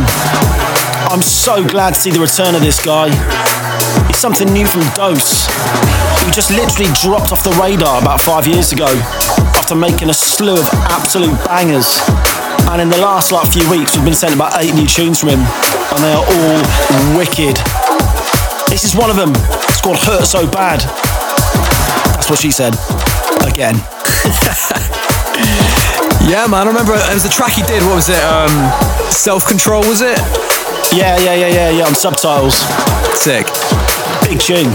I'm 1.11 1.21
so 1.21 1.67
glad 1.67 1.95
to 1.95 1.99
see 1.99 2.11
the 2.11 2.21
return 2.21 2.55
of 2.55 2.61
this 2.61 2.81
guy. 2.85 3.50
Something 4.21 4.53
new 4.53 4.67
from 4.67 4.81
Dose. 4.93 5.47
He 6.21 6.29
just 6.29 6.51
literally 6.51 6.93
dropped 6.93 7.31
off 7.31 7.43
the 7.43 7.49
radar 7.57 7.99
about 7.99 8.21
five 8.21 8.45
years 8.45 8.71
ago 8.71 8.85
after 9.57 9.73
making 9.73 10.11
a 10.11 10.13
slew 10.13 10.53
of 10.53 10.69
absolute 10.93 11.33
bangers. 11.49 11.97
And 12.69 12.79
in 12.79 12.89
the 12.89 13.01
last 13.01 13.31
like 13.31 13.51
few 13.51 13.67
weeks, 13.71 13.95
we've 13.95 14.05
been 14.05 14.13
sent 14.13 14.35
about 14.35 14.53
eight 14.61 14.75
new 14.75 14.85
tunes 14.85 15.19
from 15.19 15.29
him, 15.29 15.39
and 15.41 16.03
they 16.05 16.13
are 16.13 16.21
all 16.21 17.17
wicked. 17.17 17.57
This 18.69 18.83
is 18.83 18.95
one 18.95 19.09
of 19.09 19.15
them. 19.15 19.33
It's 19.65 19.81
called 19.81 19.97
Hurt 19.97 20.25
So 20.27 20.45
Bad. 20.45 20.81
That's 22.13 22.29
what 22.29 22.37
she 22.37 22.51
said. 22.51 22.75
Again. 23.49 23.73
Yeah, 26.29 26.45
man, 26.45 26.67
I 26.67 26.69
remember 26.69 26.93
it 26.93 27.13
was 27.13 27.23
the 27.23 27.29
track 27.29 27.53
he 27.53 27.63
did. 27.63 27.81
What 27.81 27.95
was 27.95 28.07
it? 28.07 28.23
Um, 28.23 28.53
Self 29.09 29.47
Control, 29.47 29.81
was 29.81 30.01
it? 30.01 30.19
Yeah, 30.93 31.17
yeah, 31.17 31.33
yeah, 31.33 31.47
yeah, 31.47 31.69
yeah, 31.71 31.83
on 31.83 31.95
subtitles. 31.95 32.61
Sick. 33.17 33.47
Big 34.31 34.39
tune. 34.39 34.71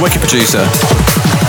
Wicked 0.00 0.22
producer. 0.22 1.39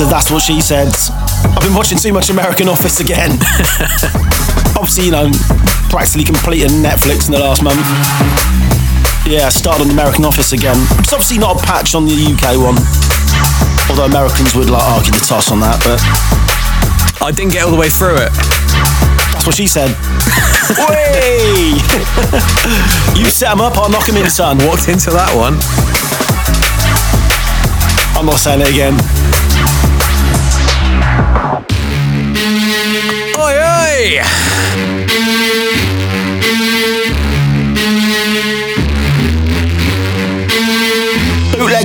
The 0.00 0.08
that's 0.08 0.30
what 0.30 0.40
she 0.40 0.60
said. 0.60 0.88
I've 1.52 1.60
been 1.60 1.76
watching 1.76 1.98
too 1.98 2.12
much 2.12 2.30
American 2.30 2.68
Office 2.68 3.00
again. 3.00 3.36
Obviously, 4.80 5.04
you 5.06 5.12
know, 5.12 5.28
practically 5.92 6.24
completed 6.24 6.72
Netflix 6.72 7.28
in 7.28 7.36
the 7.36 7.42
last 7.42 7.60
month. 7.60 7.84
Yeah, 9.28 9.44
I 9.44 9.52
started 9.52 9.84
on 9.84 9.90
American 9.92 10.24
Office 10.24 10.52
again. 10.52 10.76
It's 11.04 11.12
obviously 11.12 11.36
not 11.36 11.60
a 11.60 11.62
patch 11.62 11.94
on 11.94 12.06
the 12.08 12.16
UK 12.16 12.56
one. 12.56 12.80
Although 13.92 14.08
Americans 14.08 14.56
would 14.56 14.70
like 14.72 14.82
argue 14.82 15.12
the 15.12 15.20
toss 15.20 15.52
on 15.52 15.60
that, 15.60 15.76
but 15.84 16.00
I 17.20 17.30
didn't 17.30 17.52
get 17.52 17.68
all 17.68 17.70
the 17.70 17.76
way 17.76 17.92
through 17.92 18.16
it. 18.16 18.32
that's 19.36 19.44
what 19.44 19.54
she 19.54 19.68
said. 19.68 19.92
Way! 20.88 21.76
you 23.20 23.28
set 23.28 23.52
them 23.52 23.60
up, 23.60 23.76
I'll 23.76 23.92
knock 23.92 24.06
them 24.06 24.16
in, 24.16 24.30
son. 24.30 24.56
Walked 24.64 24.88
into 24.88 25.12
that 25.12 25.36
one. 25.36 25.60
I'm 28.16 28.24
not 28.24 28.40
saying 28.40 28.62
it 28.64 28.72
again. 28.72 29.19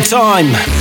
Time. 0.10 0.75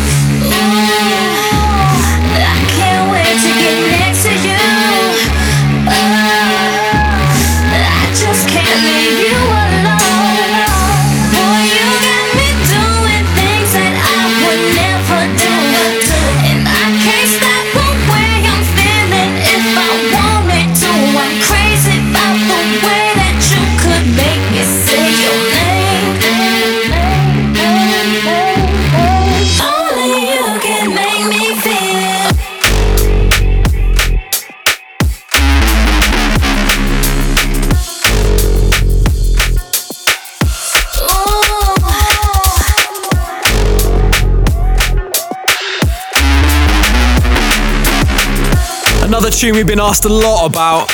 Tune 49.41 49.55
we've 49.55 49.67
been 49.67 49.81
asked 49.81 50.05
a 50.05 50.09
lot 50.09 50.47
about. 50.47 50.91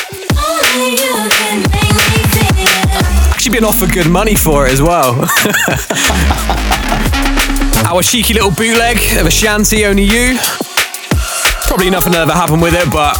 Actually, 3.29 3.53
been 3.53 3.63
offered 3.63 3.91
good 3.91 4.09
money 4.09 4.35
for 4.35 4.67
it 4.67 4.71
as 4.71 4.81
well. 4.81 5.13
Our 7.87 8.01
cheeky 8.01 8.33
little 8.33 8.51
bootleg 8.51 8.97
of 9.19 9.27
Ashanti, 9.27 9.85
Only 9.85 10.03
You. 10.03 10.37
Probably 11.67 11.89
nothing 11.89 12.15
ever 12.15 12.31
happened 12.31 12.61
with 12.61 12.73
it, 12.73 12.91
but 12.91 13.17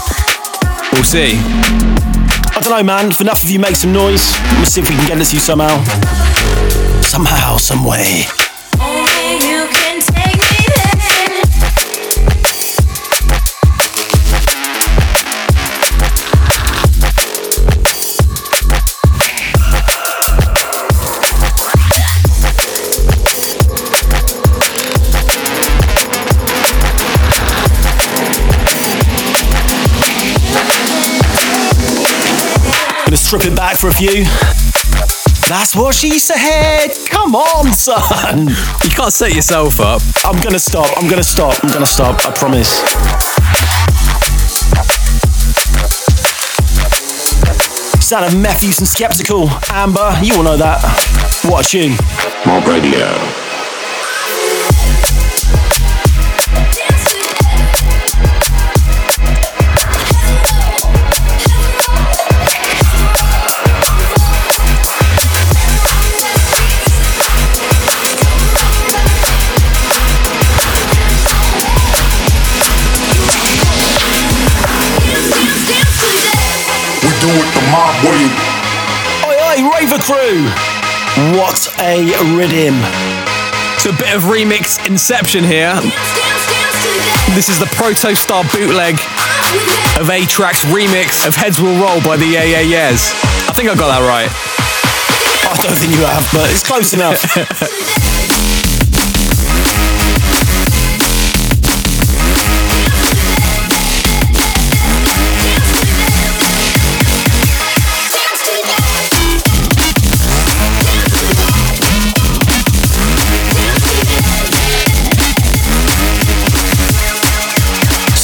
we'll 0.93 1.03
see. 1.03 1.33
I 1.37 2.59
don't 2.61 2.71
know, 2.71 2.83
man. 2.83 3.09
If 3.11 3.21
enough 3.21 3.43
of 3.43 3.49
you 3.49 3.59
make 3.59 3.75
some 3.75 3.91
noise, 3.91 4.31
let's 4.59 4.71
see 4.71 4.81
if 4.81 4.89
we 4.89 4.95
can 4.95 5.07
get 5.07 5.17
this 5.17 5.29
to 5.31 5.35
you 5.35 5.41
somehow. 5.41 5.83
Somehow, 7.01 7.57
some 7.57 7.85
way. 7.85 8.25
Gonna 33.11 33.17
strip 33.17 33.43
it 33.43 33.57
back 33.57 33.75
for 33.75 33.89
a 33.89 33.93
few. 33.93 34.23
That's 35.49 35.75
what 35.75 35.93
she 35.93 36.17
said. 36.17 36.95
Come 37.09 37.35
on, 37.35 37.73
son. 37.73 38.47
You 38.47 38.89
can't 38.89 39.11
set 39.11 39.35
yourself 39.35 39.81
up. 39.81 40.01
I'm 40.23 40.41
gonna 40.41 40.57
stop. 40.57 40.89
I'm 40.97 41.09
gonna 41.09 41.21
stop. 41.21 41.61
I'm 41.61 41.69
gonna 41.73 41.85
stop. 41.85 42.25
I 42.25 42.31
promise. 42.31 42.69
Sound 48.01 48.33
of 48.33 48.39
Matthews 48.39 48.79
and 48.79 48.87
Skeptical. 48.87 49.49
Amber, 49.71 50.17
you 50.23 50.35
all 50.35 50.43
know 50.43 50.55
that. 50.55 50.79
What 51.43 51.65
a 51.65 51.69
tune. 51.69 51.97
Mob 52.45 52.65
Radio. 52.65 53.50
Raver 79.61 80.01
Crew! 80.01 80.43
What 81.37 81.67
a 81.79 82.05
rhythm. 82.35 82.81
It's 83.75 83.85
a 83.85 83.93
bit 83.93 84.13
of 84.15 84.23
remix 84.23 84.77
inception 84.89 85.43
here. 85.43 85.75
This 87.35 87.49
is 87.49 87.59
the 87.59 87.69
Protostar 87.77 88.43
bootleg 88.51 88.95
of 90.01 90.09
A-Trak's 90.09 90.65
remix 90.65 91.27
of 91.27 91.35
Heads 91.35 91.61
Will 91.61 91.79
Roll 91.79 92.01
by 92.01 92.17
the 92.17 92.25
Yeah 92.25 92.43
Yeah 92.43 92.61
Yeahs. 92.61 93.13
I 93.47 93.53
think 93.53 93.69
I 93.69 93.75
got 93.75 93.89
that 93.89 94.01
right. 94.07 94.29
I 95.45 95.55
don't 95.61 95.77
think 95.77 95.91
you 95.93 96.05
have, 96.05 96.27
but 96.33 96.49
it's 96.49 96.63
close 96.63 96.93
enough. 96.93 97.21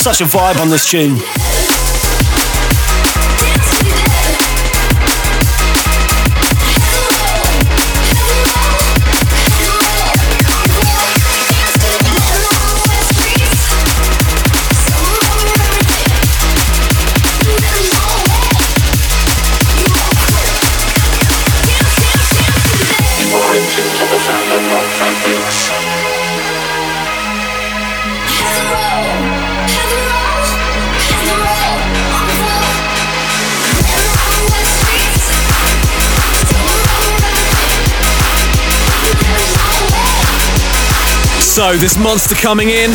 Such 0.08 0.22
a 0.22 0.24
vibe 0.24 0.62
on 0.62 0.70
this 0.70 0.90
tune. 0.90 1.57
So, 41.68 41.76
this 41.76 41.98
monster 41.98 42.34
coming 42.34 42.70
in 42.70 42.92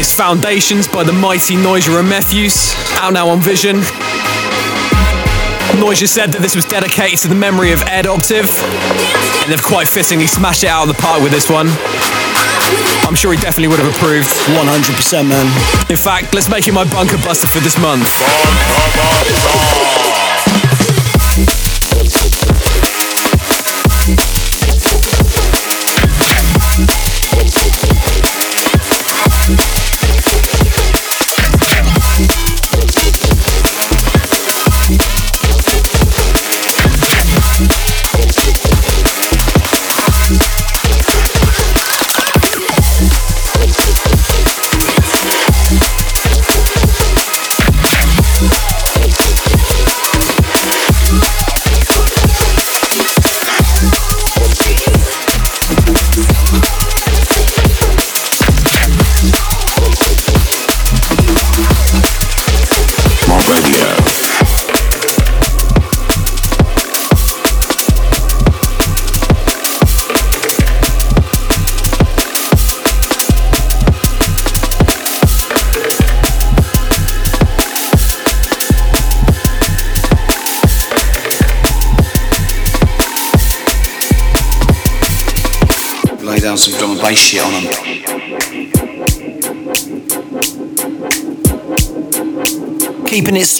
is 0.00 0.10
Foundations 0.10 0.88
by 0.88 1.04
the 1.04 1.12
mighty 1.12 1.54
Noisia 1.54 2.00
and 2.00 2.08
Mefjus, 2.08 2.72
out 2.96 3.12
now 3.12 3.28
on 3.28 3.40
Vision. 3.40 3.76
Noisia 5.76 6.08
said 6.08 6.32
that 6.32 6.40
this 6.40 6.56
was 6.56 6.64
dedicated 6.64 7.18
to 7.18 7.28
the 7.28 7.34
memory 7.34 7.72
of 7.72 7.82
Ed 7.82 8.06
Optive, 8.06 8.48
and 9.44 9.52
they've 9.52 9.62
quite 9.62 9.86
fittingly 9.86 10.26
smashed 10.26 10.64
it 10.64 10.72
out 10.72 10.88
of 10.88 10.96
the 10.96 11.02
park 11.02 11.20
with 11.20 11.30
this 11.30 11.50
one. 11.50 11.68
I'm 13.04 13.14
sure 13.14 13.36
he 13.36 13.38
definitely 13.38 13.68
would 13.68 13.80
have 13.84 13.92
approved. 13.92 14.32
100%, 14.56 15.28
man. 15.28 15.44
In 15.92 16.00
fact, 16.00 16.32
let's 16.32 16.48
make 16.48 16.66
it 16.66 16.72
my 16.72 16.88
bunker 16.88 17.20
buster 17.20 17.48
for 17.48 17.60
this 17.60 17.76
month. 17.76 18.08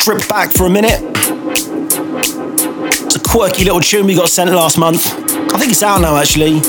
Stripped 0.07 0.29
back 0.29 0.53
for 0.53 0.67
a 0.67 0.71
minute. 0.71 1.01
It's 3.03 3.17
a 3.17 3.21
quirky 3.29 3.65
little 3.65 3.81
tune 3.81 4.07
we 4.07 4.15
got 4.15 4.29
sent 4.29 4.49
last 4.53 4.79
month. 4.79 5.05
I 5.53 5.59
think 5.59 5.73
it's 5.73 5.83
out 5.83 6.01
now, 6.01 6.17
actually. 6.17 6.61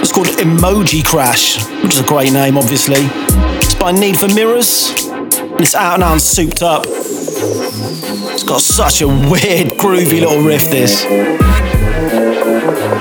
It's 0.00 0.12
called 0.12 0.28
Emoji 0.28 1.04
Crash, 1.04 1.58
which 1.82 1.94
is 1.94 1.98
a 1.98 2.04
great 2.04 2.32
name, 2.32 2.56
obviously. 2.56 3.00
It's 3.00 3.74
by 3.74 3.90
Need 3.90 4.16
for 4.16 4.28
Mirrors, 4.28 5.08
and 5.08 5.60
it's 5.60 5.74
out 5.74 5.98
now 5.98 6.12
and 6.12 6.22
souped 6.22 6.62
up. 6.62 6.84
It's 6.86 8.44
got 8.44 8.60
such 8.60 9.00
a 9.02 9.08
weird, 9.08 9.72
groovy 9.72 10.20
little 10.20 10.40
riff, 10.40 10.70
this. 10.70 11.04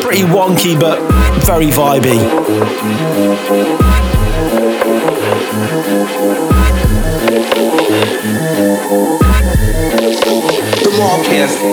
Pretty 0.04 0.24
wonky, 0.24 0.74
but 0.80 1.00
very 1.46 1.68
vibey. 1.68 2.18
The 11.38 11.68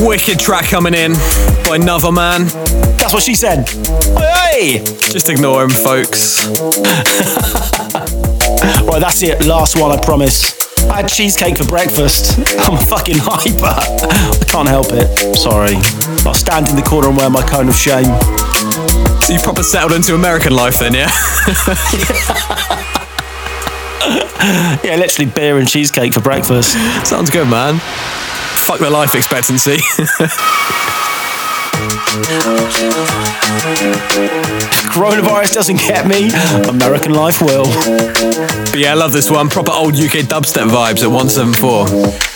Wicked 0.00 0.40
track 0.40 0.68
coming 0.68 0.94
in 0.94 1.12
by 1.64 1.76
Another 1.76 2.10
Man. 2.10 2.46
That's 2.96 3.12
what 3.12 3.22
she 3.22 3.36
said. 3.36 3.68
Hey! 4.18 4.82
Just 4.98 5.28
ignore 5.28 5.62
him, 5.62 5.70
folks. 5.70 6.48
Right, 8.84 9.00
that's 9.00 9.22
it. 9.22 9.44
Last 9.44 9.76
one, 9.80 9.90
I 9.90 10.00
promise. 10.00 10.63
I 10.94 10.98
had 10.98 11.08
cheesecake 11.08 11.58
for 11.58 11.64
breakfast. 11.64 12.38
I'm 12.60 12.74
a 12.74 12.80
fucking 12.80 13.16
hyper. 13.18 13.66
I 13.66 14.44
can't 14.46 14.68
help 14.68 14.86
it. 14.90 15.34
Sorry. 15.34 15.74
I'll 16.24 16.34
stand 16.34 16.68
in 16.68 16.76
the 16.76 16.82
corner 16.82 17.08
and 17.08 17.16
wear 17.16 17.28
my 17.28 17.42
cone 17.42 17.68
of 17.68 17.74
shame. 17.74 18.04
So 19.20 19.32
you 19.32 19.40
proper 19.40 19.64
settled 19.64 19.90
into 19.90 20.14
American 20.14 20.54
life 20.54 20.78
then, 20.78 20.94
yeah? 20.94 21.10
Yeah, 24.84 24.96
literally 24.96 25.30
beer 25.30 25.58
and 25.58 25.66
cheesecake 25.66 26.12
for 26.12 26.20
breakfast. 26.20 26.74
Sounds 27.08 27.30
good, 27.30 27.48
man. 27.48 27.78
Fuck 27.78 28.78
the 28.78 28.90
life 28.90 29.14
expectancy. 29.14 29.78
Coronavirus 34.94 35.52
doesn't 35.52 35.78
get 35.78 36.06
me, 36.06 36.30
American 36.68 37.12
life 37.12 37.42
will. 37.42 37.64
but 37.64 38.76
yeah, 38.76 38.92
I 38.92 38.94
love 38.94 39.12
this 39.12 39.30
one. 39.30 39.48
Proper 39.48 39.72
old 39.72 39.94
UK 39.94 40.26
dubstep 40.26 40.68
vibes 40.68 41.02
at 41.02 41.10
174. 41.10 42.33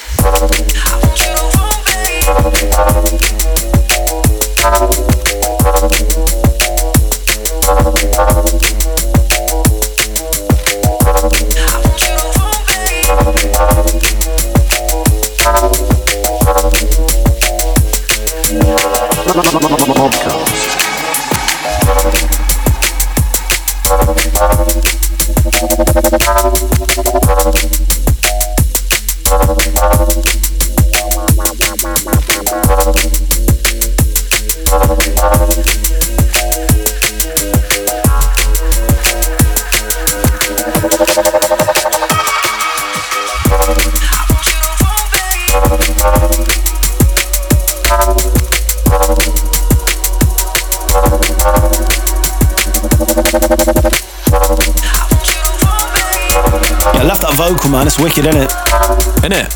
Vocal, 57.98 58.04
wicked? 58.04 58.24
Innit? 58.24 59.48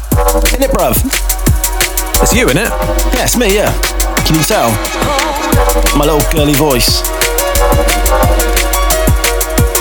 Isn't 0.46 0.62
it, 0.62 0.70
bruv? 0.70 0.96
It's 2.22 2.34
you, 2.34 2.46
innit? 2.46 2.70
Yeah, 3.14 3.24
it's 3.24 3.36
me, 3.36 3.54
yeah. 3.54 3.72
Can 4.26 4.36
you 4.36 4.42
tell? 4.42 4.70
My 5.96 6.04
little 6.04 6.22
girly 6.32 6.54
voice. 6.54 7.02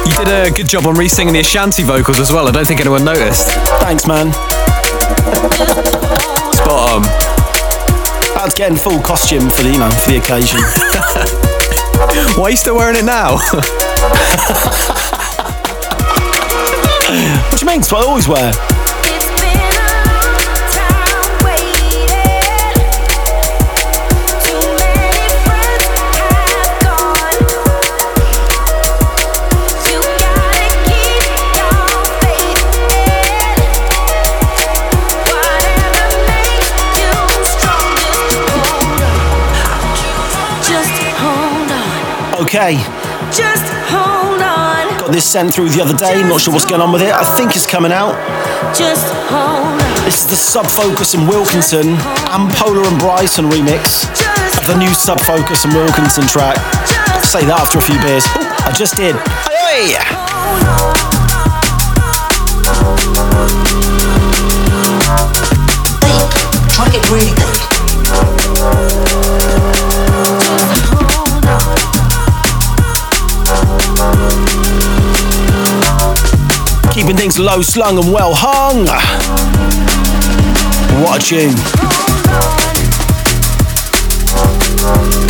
You 0.05 0.26
did 0.26 0.28
a 0.28 0.51
good 0.51 0.68
job 0.68 0.86
on 0.86 0.95
re-singing 0.95 1.34
the 1.34 1.39
Ashanti 1.39 1.84
vocals 1.84 2.20
as 2.20 2.32
well. 2.32 2.47
I 2.47 2.51
don't 2.51 2.66
think 2.66 2.80
anyone 2.80 3.03
noticed. 3.03 3.47
Thanks, 3.82 4.07
man. 4.07 4.32
Spot 6.53 6.89
on. 6.89 7.03
About 8.32 8.51
to 8.51 8.57
get 8.57 8.72
in 8.72 8.78
full 8.78 8.99
costume 9.01 9.49
for 9.49 9.64
the, 9.64 9.72
you 9.72 9.80
know, 9.80 9.89
for 9.89 10.12
the 10.12 10.18
occasion. 10.18 10.59
Why 12.39 12.47
are 12.47 12.51
you 12.51 12.57
still 12.57 12.76
wearing 12.76 12.97
it 12.97 13.05
now? 13.05 13.38
what 17.12 17.62
you 17.62 17.68
mean? 17.68 17.80
It's 17.80 17.91
what 17.91 18.03
I 18.03 18.07
always 18.07 18.28
wear. 18.28 18.51
Just 40.64 41.01
hold 41.20 41.72
on. 41.72 42.41
Okay, 42.45 42.76
Just 43.32 43.64
hold 43.64 43.70
on. 43.70 43.70
Got 45.12 45.16
this 45.16 45.30
sent 45.30 45.53
through 45.53 45.70
the 45.70 45.82
other 45.82 45.97
day. 45.97 46.24
Not 46.24 46.39
sure 46.39 46.53
what's 46.53 46.66
going 46.66 46.82
on 46.82 46.91
with 46.93 47.01
it. 47.01 47.12
I 47.12 47.24
think 47.36 47.55
it's 47.55 47.66
coming 47.66 47.91
out. 47.91 48.16
Just. 48.78 49.03
This 50.05 50.24
is 50.24 50.30
the 50.30 50.36
Sub 50.36 50.66
Focus 50.66 51.14
and 51.14 51.28
Wilkinson 51.28 51.88
and 52.32 52.49
Polar 52.55 52.88
and 52.88 52.97
Bryson 52.99 53.45
remix 53.45 54.07
of 54.57 54.66
the 54.68 54.78
new 54.78 54.93
Sub 54.93 55.20
Focus 55.20 55.66
and 55.66 55.74
Wilkinson 55.74 56.28
track. 56.28 56.57
I'll 57.12 57.22
say 57.22 57.43
that 57.45 57.59
after 57.59 57.80
a 57.80 57.82
few 57.82 57.99
beers. 57.99 58.26
Ooh, 58.39 58.47
I 58.64 58.72
just 58.72 58.95
did. 58.95 59.16
Hey! 59.51 59.99
Try 66.72 66.86
to 66.86 66.91
get 66.91 67.12
really 67.12 67.36
good. 67.36 67.61
Keeping 77.12 77.24
things 77.24 77.39
low 77.39 77.62
slung 77.62 77.97
and 77.97 78.14
well 78.14 78.32
hung. 78.34 78.86
What 81.03 81.22
a 81.22 81.26
tune. 85.12 85.20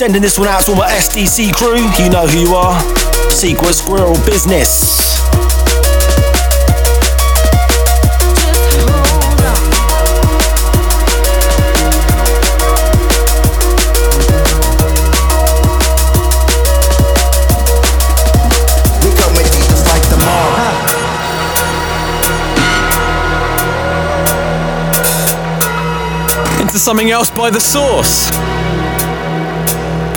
Sending 0.00 0.22
this 0.22 0.38
one 0.38 0.48
out 0.48 0.62
to 0.62 0.70
all 0.70 0.78
my 0.78 0.88
SDC 0.88 1.52
crew. 1.52 1.76
You 2.02 2.08
know 2.08 2.26
who 2.26 2.38
you 2.38 2.54
are. 2.54 2.80
Secret 3.30 3.74
Squirrel 3.74 4.14
Business. 4.24 5.20
We 19.04 19.10
come 19.20 19.34
with 19.36 19.52
you 19.54 19.64
just 19.68 19.84
like 19.84 20.08
the 20.08 20.16
mob. 20.16 20.80
Into 26.58 26.78
something 26.78 27.10
else 27.10 27.28
by 27.28 27.50
The 27.50 27.60
Sauce. 27.60 28.30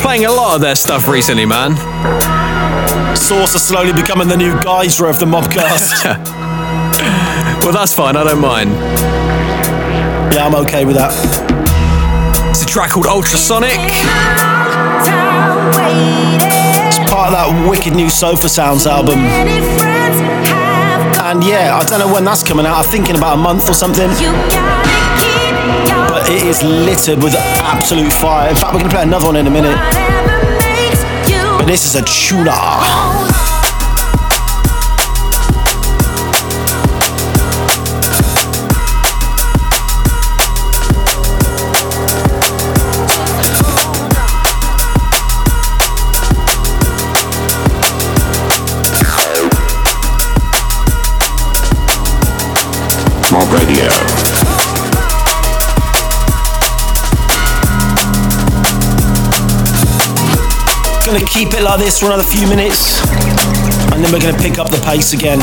Playing 0.03 0.25
a 0.25 0.31
lot 0.31 0.55
of 0.55 0.61
their 0.61 0.75
stuff 0.75 1.07
recently, 1.07 1.45
man. 1.45 1.75
Sauce 3.15 3.55
are 3.55 3.59
slowly 3.59 3.93
becoming 3.93 4.27
the 4.27 4.35
new 4.37 4.53
geyser 4.61 5.07
of 5.07 5.17
the 5.19 5.25
mobcast. 5.25 6.03
Well, 7.63 7.71
that's 7.71 7.93
fine, 7.93 8.17
I 8.17 8.25
don't 8.25 8.41
mind. 8.41 8.71
yeah, 10.33 10.45
I'm 10.45 10.53
okay 10.65 10.83
with 10.83 10.97
that. 10.97 11.13
It's 12.49 12.61
a 12.61 12.65
track 12.65 12.89
called 12.89 13.05
Ultrasonic. 13.05 13.79
It's 16.89 16.99
part 17.09 17.31
of 17.31 17.39
that 17.39 17.67
wicked 17.69 17.95
new 17.95 18.09
Sofa 18.09 18.49
Sounds 18.49 18.85
album. 18.85 19.19
And 21.23 21.41
yeah, 21.41 21.79
I 21.81 21.85
don't 21.85 21.99
know 21.99 22.13
when 22.13 22.25
that's 22.25 22.43
coming 22.43 22.65
out. 22.65 22.75
I 22.75 22.83
think 22.83 23.09
in 23.09 23.15
about 23.15 23.35
a 23.35 23.41
month 23.41 23.69
or 23.69 23.73
something. 23.73 24.09
It 26.25 26.43
is 26.43 26.63
littered 26.63 27.21
with 27.21 27.35
absolute 27.35 28.11
fire. 28.11 28.49
In 28.49 28.55
fact, 28.55 28.73
we're 28.73 28.79
going 28.79 28.89
to 28.89 28.95
play 28.95 29.03
another 29.03 29.25
one 29.27 29.35
in 29.35 29.47
a 29.47 29.51
minute. 29.51 29.77
But 31.57 31.65
this 31.65 31.85
is 31.85 31.95
a 31.95 32.03
tuner. 32.03 32.51
We're 61.13 61.19
gonna 61.19 61.29
keep 61.29 61.53
it 61.53 61.61
like 61.61 61.77
this 61.79 61.99
for 61.99 62.07
another 62.07 62.23
few 62.23 62.47
minutes. 62.49 62.97
And 63.93 64.03
then 64.03 64.11
we're 64.11 64.19
gonna 64.19 64.41
pick 64.41 64.57
up 64.57 64.71
the 64.71 64.81
pace 64.81 65.13
again. 65.13 65.37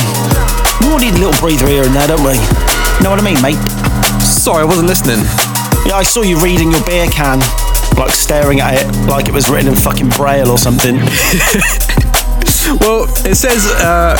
We 0.83 0.91
all 0.91 0.99
need 0.99 1.15
a 1.15 1.23
little 1.23 1.39
breather 1.39 1.69
here 1.69 1.85
and 1.85 1.95
there, 1.95 2.09
don't 2.09 2.27
we? 2.27 2.35
Know 2.99 3.15
what 3.15 3.21
I 3.21 3.23
mean, 3.23 3.41
mate? 3.41 3.55
Sorry, 4.21 4.63
I 4.63 4.65
wasn't 4.65 4.89
listening. 4.89 5.23
Yeah, 5.87 5.95
I 5.95 6.03
saw 6.03 6.23
you 6.23 6.41
reading 6.43 6.73
your 6.73 6.83
beer 6.83 7.07
can, 7.07 7.39
like 7.97 8.11
staring 8.11 8.59
at 8.59 8.83
it 8.83 9.07
like 9.07 9.29
it 9.29 9.33
was 9.33 9.49
written 9.49 9.69
in 9.69 9.77
fucking 9.77 10.09
braille 10.09 10.51
or 10.51 10.59
something. 10.59 10.99
Well, 12.81 13.07
it 13.27 13.35
says 13.35 13.67
uh, 13.79 14.15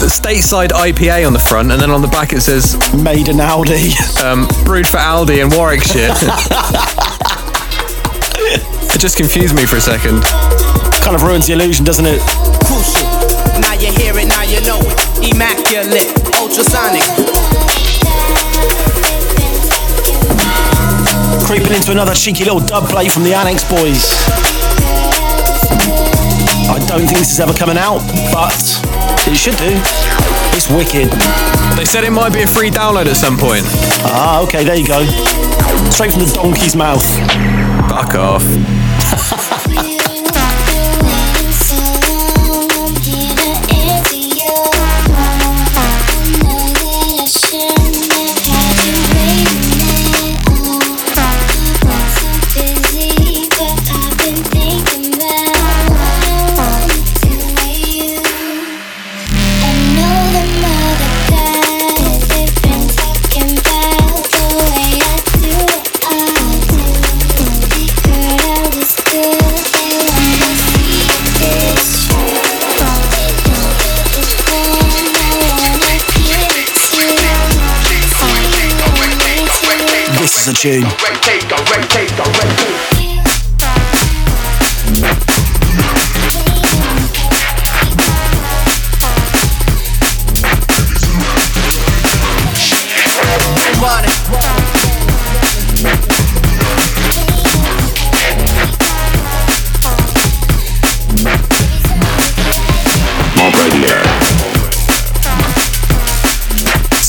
the 0.00 0.06
stateside 0.06 0.68
IPA 0.68 1.26
on 1.26 1.32
the 1.32 1.38
front, 1.38 1.72
and 1.72 1.80
then 1.80 1.90
on 1.90 2.02
the 2.02 2.08
back 2.08 2.32
it 2.34 2.42
says 2.42 2.76
Made 2.92 3.28
in 3.28 3.36
Aldi. 3.36 3.94
um, 4.22 4.46
brewed 4.64 4.86
for 4.86 4.98
Aldi 4.98 5.42
in 5.42 5.48
Warwickshire. 5.56 6.12
it 8.92 9.00
just 9.00 9.16
confused 9.16 9.54
me 9.54 9.64
for 9.64 9.76
a 9.76 9.80
second. 9.80 10.22
Kind 11.06 11.14
of 11.14 11.22
ruins 11.22 11.46
the 11.46 11.52
illusion, 11.52 11.84
doesn't 11.84 12.04
it? 12.04 12.18
Crucial. 12.66 13.06
Now 13.62 13.78
you 13.78 13.94
hear 13.94 14.18
it, 14.18 14.26
now 14.26 14.42
you 14.42 14.58
know 14.66 14.82
it. 14.82 14.98
Immaculate, 15.22 16.10
ultrasonic. 16.34 17.06
Creeping 21.46 21.78
into 21.78 21.92
another 21.92 22.12
cheeky 22.12 22.42
little 22.42 22.58
dub 22.58 22.90
plate 22.90 23.12
from 23.12 23.22
the 23.22 23.32
Annex 23.34 23.62
Boys. 23.70 24.02
I 26.66 26.82
don't 26.90 27.06
think 27.06 27.22
this 27.22 27.30
is 27.30 27.38
ever 27.38 27.54
coming 27.54 27.78
out, 27.78 28.02
but 28.34 28.58
it 29.30 29.38
should 29.38 29.54
do. 29.62 29.78
It's 30.58 30.66
wicked. 30.66 31.14
They 31.78 31.84
said 31.84 32.02
it 32.02 32.10
might 32.10 32.34
be 32.34 32.42
a 32.42 32.48
free 32.48 32.70
download 32.70 33.06
at 33.06 33.14
some 33.14 33.38
point. 33.38 33.62
Ah, 34.10 34.42
okay, 34.42 34.64
there 34.64 34.74
you 34.74 34.88
go. 34.88 35.06
Straight 35.88 36.10
from 36.10 36.26
the 36.26 36.32
donkey's 36.34 36.74
mouth. 36.74 37.06
Fuck 37.86 38.16
off. 38.16 38.75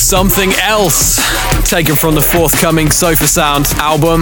Something 0.08 0.54
else 0.62 1.18
taken 1.70 1.98
from 1.98 2.16
the 2.16 2.22
forthcoming 2.22 2.90
Sofa 2.92 3.28
Sound 3.28 3.66
album. 3.76 4.22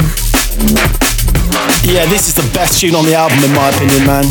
Yeah, 1.84 2.08
this 2.08 2.28
is 2.28 2.34
the 2.34 2.50
best 2.56 2.82
tune 2.82 2.96
on 2.96 3.06
the 3.06 3.14
album, 3.14 3.38
in 3.44 3.54
my 3.54 3.70
opinion, 3.70 4.04
man. 4.04 4.24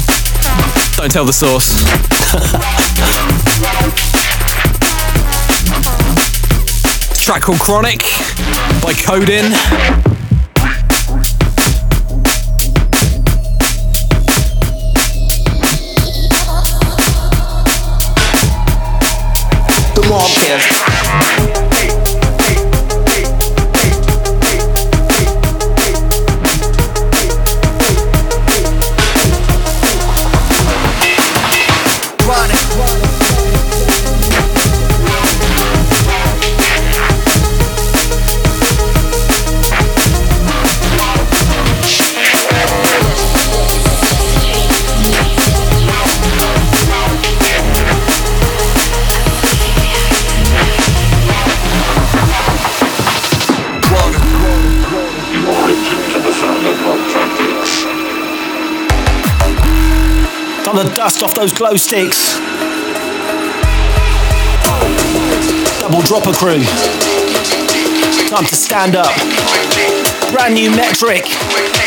Don't 0.97 1.13
tell 1.13 1.25
the 1.25 1.33
Sauce. 1.33 1.71
Track 7.25 7.43
called 7.43 7.61
Chronic 7.61 8.01
by 8.83 8.93
Codin. 8.95 10.14
To 60.75 60.83
dust 60.93 61.23
off 61.23 61.37
those 61.37 61.53
glow 61.53 61.77
sticks. 61.77 62.37
Double 65.79 66.03
dropper 66.03 66.33
crew. 66.33 66.65
Time 68.29 68.45
to 68.45 68.57
stand 68.57 68.97
up. 68.97 69.15
Brand 70.33 70.55
new 70.55 70.71
Metrik. 70.71 71.27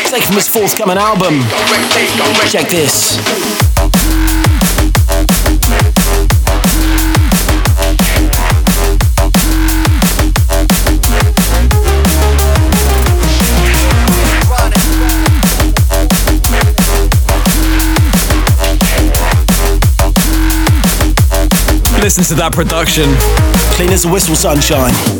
Taken 0.08 0.26
from 0.26 0.36
his 0.36 0.48
forthcoming 0.48 0.96
album. 0.96 1.42
Check 2.48 2.70
this. 2.70 3.67
Listen 22.00 22.22
to 22.24 22.34
that 22.34 22.52
production. 22.52 23.10
Clean 23.74 23.90
as 23.90 24.04
a 24.04 24.08
whistle, 24.08 24.36
sunshine. 24.36 25.17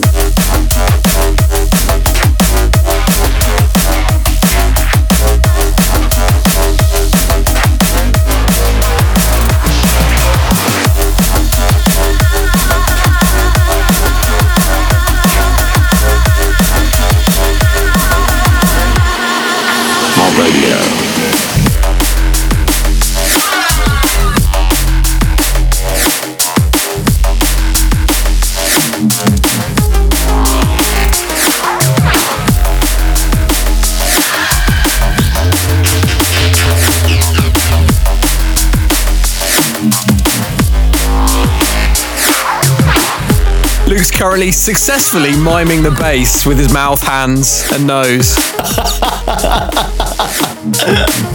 Currently 44.19 44.51
successfully 44.51 45.31
miming 45.37 45.81
the 45.81 45.93
bass 45.93 46.45
with 46.45 46.59
his 46.59 46.73
mouth, 46.73 47.01
hands, 47.01 47.65
and 47.73 47.87
nose. 47.87 48.35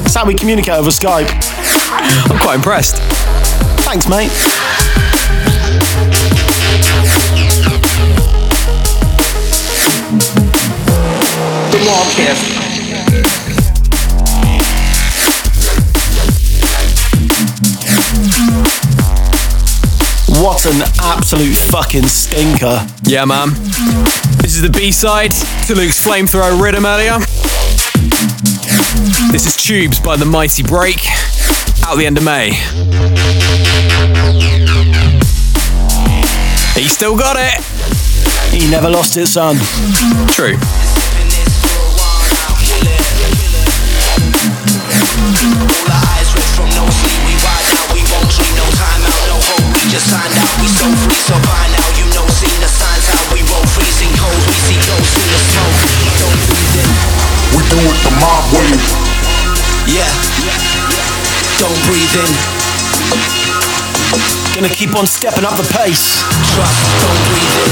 That's 0.02 0.14
how 0.14 0.26
we 0.26 0.36
communicate 0.36 0.74
over 0.74 0.90
Skype. 0.90 1.30
I'm 2.30 2.40
quite 2.40 2.56
impressed. 2.56 2.98
Thanks, 3.86 4.10
mate. 4.10 4.28
The 11.72 11.78
Mobcast. 11.88 12.63
What 20.44 20.66
an 20.66 20.84
absolute 21.00 21.56
fucking 21.56 22.04
stinker. 22.04 22.86
Yeah, 23.04 23.24
man. 23.24 23.52
This 24.42 24.58
is 24.58 24.62
the 24.62 24.70
B-side 24.70 25.32
to 25.68 25.74
Luke's 25.74 26.06
Flamethrower 26.06 26.62
rhythm 26.62 26.86
earlier. 26.86 27.18
This 29.32 29.48
is 29.48 29.56
Tubes 29.56 30.02
by 30.02 30.18
the 30.18 30.26
Mighty 30.26 30.62
Break, 30.62 31.00
out 31.86 31.96
the 31.96 32.06
end 32.06 32.18
of 32.18 32.26
May. 32.26 32.50
He 36.76 36.90
still 36.90 37.16
got 37.18 37.38
it. 37.40 37.64
He 38.54 38.70
never 38.70 38.90
lost 38.90 39.16
it, 39.16 39.28
son. 39.28 39.56
True. 40.28 40.58
In. 62.16 62.32
Gonna 64.54 64.70
keep 64.70 64.94
on 64.96 65.08
stepping 65.08 65.46
up 65.46 65.58
the 65.58 65.66
pace. 65.74 66.22
Trust, 66.54 66.86
don't 67.02 67.22
breathe 67.30 67.58
in. 67.66 67.72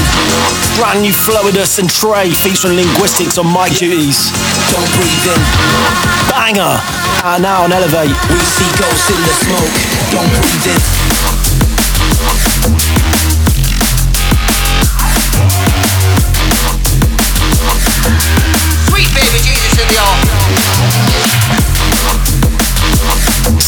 Brand 0.78 1.02
new 1.02 1.12
Floidus 1.12 1.78
and 1.78 1.88
Trey 1.88 2.30
featuring 2.30 2.76
linguistics 2.76 3.38
on 3.38 3.46
mic 3.46 3.78
duties. 3.78 4.32
Don't 4.74 4.90
breathe 4.98 5.26
in. 5.30 5.42
Banger! 6.28 6.74
Out 7.22 7.40
now 7.40 7.62
on 7.62 7.72
Elevate. 7.72 8.10
We 8.30 8.40
see 8.42 8.66
ghosts 8.82 9.10
in 9.10 9.20
the 9.22 9.34
smoke, 9.46 9.74
don't 10.10 10.30
breathe 10.42 10.66
in. 10.74 11.01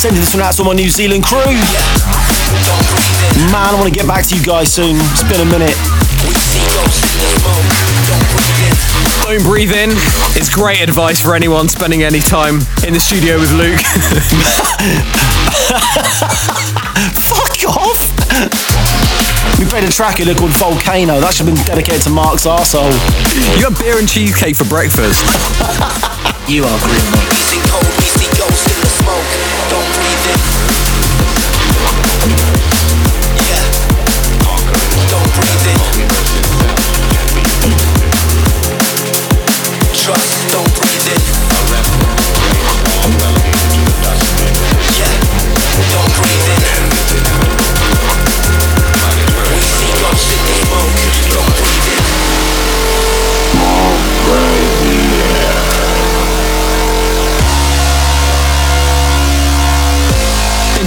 Sending 0.04 0.20
this 0.20 0.34
one 0.34 0.42
out 0.42 0.52
to 0.52 0.60
all 0.60 0.68
my 0.68 0.74
New 0.74 0.90
Zealand 0.90 1.24
crew. 1.24 1.40
Man, 1.48 1.56
I 3.56 3.72
want 3.72 3.88
to 3.88 3.94
get 3.98 4.06
back 4.06 4.26
to 4.26 4.36
you 4.36 4.44
guys 4.44 4.70
soon. 4.70 5.00
It's 5.16 5.24
been 5.24 5.40
a 5.40 5.48
minute. 5.48 5.72
Don't 9.24 9.40
breathe 9.48 9.72
in. 9.72 9.96
It's 10.36 10.52
great 10.52 10.82
advice 10.82 11.22
for 11.22 11.34
anyone 11.34 11.70
spending 11.70 12.02
any 12.02 12.20
time 12.20 12.60
in 12.84 12.92
the 12.92 13.00
studio 13.00 13.40
with 13.40 13.48
Luke. 13.56 13.80
Fuck 17.24 17.64
off! 17.64 18.04
We 19.58 19.64
played 19.64 19.88
a 19.88 19.90
track 19.90 20.20
in 20.20 20.26
there 20.26 20.36
called 20.36 20.52
Volcano. 20.60 21.18
That 21.18 21.32
should 21.32 21.48
have 21.48 21.56
been 21.56 21.64
dedicated 21.64 22.02
to 22.02 22.10
Mark's 22.10 22.44
arsehole. 22.44 22.92
you 23.56 23.64
had 23.64 23.78
beer 23.80 23.96
and 23.98 24.06
cheesecake 24.06 24.56
for 24.56 24.68
breakfast. 24.68 25.24
You 26.46 26.62
are 26.62 26.78
grim. 26.80 27.93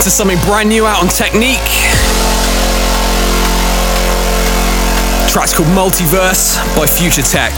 Something 0.08 0.40
brand 0.48 0.70
new 0.70 0.86
out 0.88 1.04
on 1.04 1.10
Technique. 1.10 1.60
Track's 5.30 5.54
called 5.54 5.68
Multiverse 5.78 6.58
by 6.76 6.88
Future 6.88 7.22
Tech. 7.22 7.52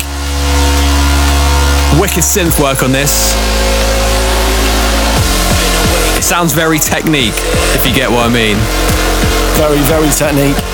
Wicked 2.02 2.24
synth 2.24 2.60
work 2.60 2.84
on 2.84 2.91
this. 2.91 3.34
It 6.18 6.24
sounds 6.24 6.52
very 6.52 6.80
technique, 6.80 7.38
if 7.76 7.88
you 7.88 7.95
get 7.95 8.12
what 8.12 8.26
I 8.26 8.34
mean. 8.34 8.58
Very, 9.56 9.80
very 9.88 10.10
technique. 10.10 10.68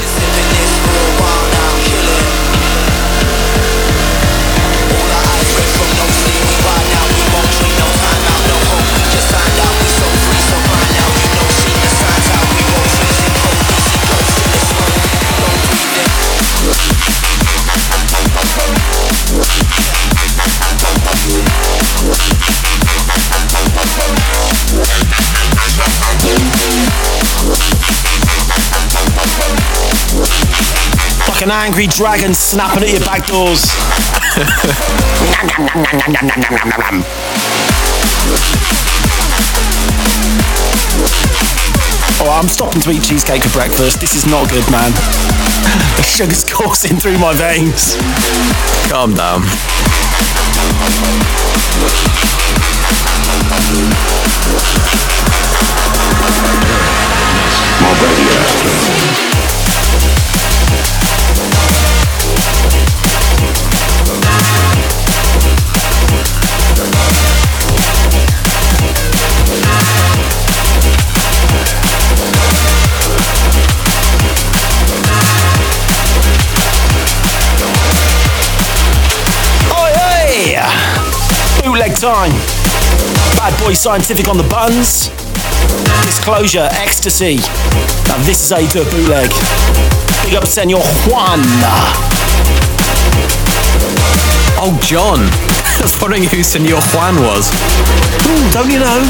An 31.46 31.52
angry 31.52 31.86
dragon 31.86 32.34
snapping 32.34 32.82
at 32.82 32.90
your 32.90 33.02
back 33.02 33.28
doors. 33.28 33.62
Oh, 42.18 42.32
I'm 42.32 42.48
stopping 42.48 42.82
to 42.82 42.90
eat 42.90 43.04
cheesecake 43.04 43.44
for 43.44 43.52
breakfast. 43.54 44.02
This 44.02 44.16
is 44.16 44.26
not 44.26 44.50
good, 44.50 44.66
man. 44.72 44.92
The 45.98 46.04
sugar's 46.04 46.44
coursing 46.44 46.98
through 46.98 47.20
my 47.20 47.34
veins. 47.34 47.96
Calm 48.90 49.14
down. 49.14 49.42
Mob 57.82 59.35
time. 81.96 82.32
Bad 83.38 83.58
Boy 83.64 83.74
Scientific 83.74 84.28
on 84.28 84.38
the 84.38 84.48
buns. 84.50 85.10
Disclosure, 86.04 86.68
ecstasy. 86.72 87.38
Now, 88.08 88.18
this 88.24 88.44
is 88.44 88.50
how 88.50 88.60
you 88.60 88.68
do 88.70 88.82
a 88.82 88.86
bootleg. 88.86 89.30
Big 90.24 90.36
up, 90.36 90.46
Senor 90.46 90.84
Juan. 91.08 91.40
Oh, 94.58 94.78
John. 94.82 95.20
I 95.80 95.82
was 95.84 96.00
wondering 96.02 96.24
who 96.24 96.44
Senor 96.44 96.82
Juan 96.94 97.16
was. 97.22 97.52
Ooh, 98.28 98.52
don't 98.52 98.72
you 98.72 98.80
know? 98.80 99.02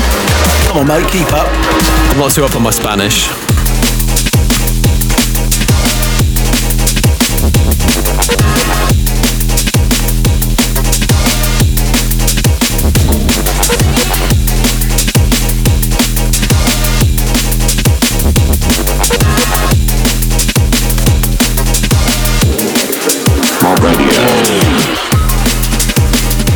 Come 0.68 0.78
on, 0.78 0.88
mate, 0.88 1.10
keep 1.12 1.32
up. 1.34 1.48
I'm 2.12 2.20
not 2.20 2.32
too 2.32 2.44
up 2.44 2.56
on 2.56 2.64
my 2.64 2.72
Spanish. 2.72 3.45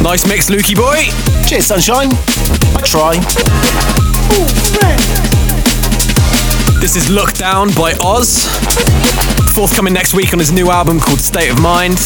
Nice 0.09 0.25
mix, 0.25 0.49
Lukey 0.49 0.75
boy. 0.75 1.05
Cheers, 1.47 1.67
sunshine. 1.67 2.09
I 2.09 2.81
try. 2.83 3.13
This 6.81 6.95
is 6.95 7.11
Look 7.11 7.33
Down 7.33 7.69
by 7.75 7.93
Oz. 8.01 8.47
Forthcoming 9.53 9.93
next 9.93 10.15
week 10.15 10.33
on 10.33 10.39
his 10.39 10.51
new 10.51 10.71
album 10.71 10.99
called 10.99 11.19
State 11.19 11.51
of 11.51 11.61
Mind. 11.61 11.99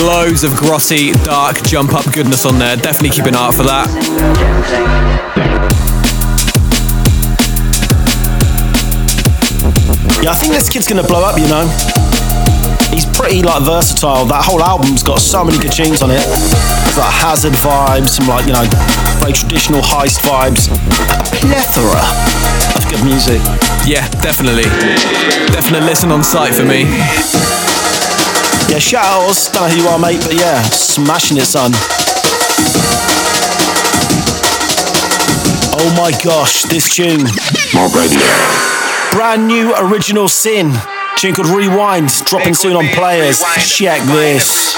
Loads 0.00 0.44
of 0.44 0.52
grotty, 0.52 1.12
dark, 1.24 1.62
jump 1.64 1.92
up 1.92 2.10
goodness 2.10 2.46
on 2.46 2.58
there. 2.58 2.76
Definitely 2.76 3.10
keep 3.10 3.26
an 3.26 3.34
eye 3.36 3.48
out 3.48 3.54
for 3.54 3.64
that. 3.64 3.86
Yeah, 10.22 10.30
I 10.30 10.34
think 10.36 10.54
this 10.54 10.70
kid's 10.70 10.88
gonna 10.88 11.06
blow 11.06 11.22
up, 11.22 11.38
you 11.38 11.48
know. 11.48 12.49
He's 13.20 13.28
pretty 13.28 13.42
like 13.42 13.62
versatile. 13.64 14.24
That 14.24 14.48
whole 14.48 14.62
album's 14.64 15.02
got 15.02 15.20
so 15.20 15.44
many 15.44 15.58
good 15.58 15.72
tunes 15.72 16.00
on 16.00 16.10
it. 16.10 16.24
It's 16.88 16.96
like 16.96 17.12
hazard 17.12 17.52
vibes, 17.52 18.16
some 18.16 18.24
like 18.24 18.48
you 18.48 18.56
know 18.56 18.64
very 19.20 19.36
traditional 19.36 19.84
heist 19.84 20.24
vibes, 20.24 20.72
a 20.72 20.76
plethora 21.36 22.00
of 22.72 22.82
good 22.88 23.04
music. 23.04 23.44
Yeah, 23.84 24.08
definitely. 24.24 24.64
Definite 25.52 25.84
listen 25.84 26.08
on 26.10 26.24
site 26.24 26.54
for 26.54 26.64
me. 26.64 26.88
Yeah, 28.72 28.80
shout 28.80 29.04
outs. 29.04 29.52
Don't 29.52 29.68
know 29.68 29.74
who 29.76 29.82
you 29.84 29.88
are, 29.92 29.98
mate, 30.00 30.24
but 30.24 30.32
yeah, 30.40 30.62
smashing 30.72 31.36
it, 31.36 31.44
son. 31.44 31.72
Oh 35.76 35.92
my 35.92 36.08
gosh, 36.24 36.64
this 36.72 36.88
tune. 36.88 37.28
Mob 37.76 37.92
Radio. 37.92 38.24
Brand 39.12 39.46
new 39.46 39.76
original 39.76 40.28
sin. 40.28 40.72
Tune 41.20 41.34
called 41.34 41.48
Rewind, 41.48 42.08
dropping 42.24 42.54
soon 42.54 42.76
on 42.76 42.86
players. 42.94 43.44
Check 43.66 44.00
this. 44.04 44.74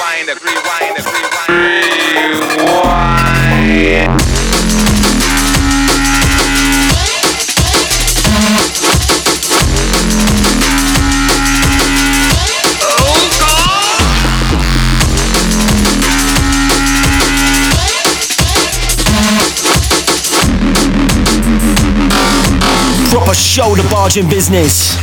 Proper 23.12 23.34
shoulder 23.34 23.84
barging 23.88 24.28
business. 24.28 24.96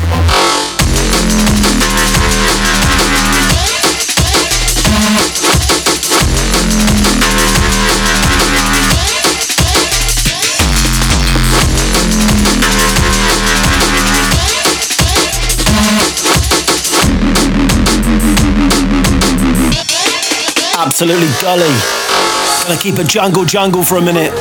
Absolutely 21.01 21.31
gully. 21.41 21.63
Gonna 22.67 22.77
keep 22.77 22.97
a 22.97 23.05
jungle 23.05 23.45
jungle 23.45 23.85
for 23.85 23.95
a 23.95 24.01
minute. 24.01 24.33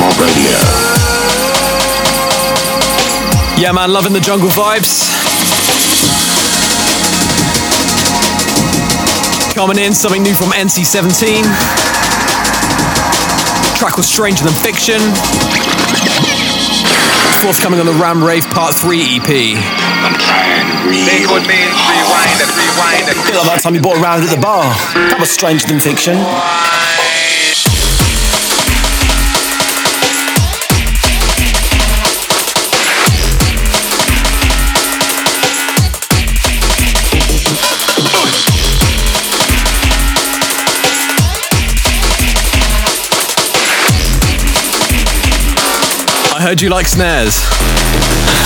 Mob 0.00 0.16
Radio. 0.18 0.56
Yeah, 3.60 3.72
man, 3.74 3.92
loving 3.92 4.14
the 4.14 4.20
jungle 4.20 4.48
vibes. 4.48 5.04
Coming 9.52 9.76
in, 9.76 9.92
something 9.92 10.22
new 10.22 10.32
from 10.32 10.48
NC17. 10.52 12.15
Track 13.76 13.98
was 13.98 14.08
Stranger 14.08 14.42
Than 14.42 14.54
Fiction. 14.54 14.96
It's 17.28 17.44
forthcoming 17.44 17.78
on 17.78 17.84
the 17.84 17.92
Ram 17.92 18.24
Rave 18.24 18.48
Part 18.48 18.74
3 18.74 19.20
EP. 19.20 19.28
Make 19.28 21.28
what 21.28 21.44
means 21.44 21.76
rewind 21.84 22.40
and 22.40 22.48
rewind 22.56 23.04
and 23.04 23.20
Feel 23.28 23.44
like 23.44 23.52
that 23.52 23.60
time 23.62 23.74
you 23.74 23.82
bought 23.82 23.98
a 23.98 24.00
round 24.00 24.24
at 24.24 24.34
the 24.34 24.40
bar. 24.40 24.64
That 24.94 25.20
was 25.20 25.30
stranger 25.30 25.66
than 25.66 25.80
fiction. 25.80 26.16
Heard 46.46 46.62
you 46.62 46.68
like 46.68 46.86
snares. 46.86 47.42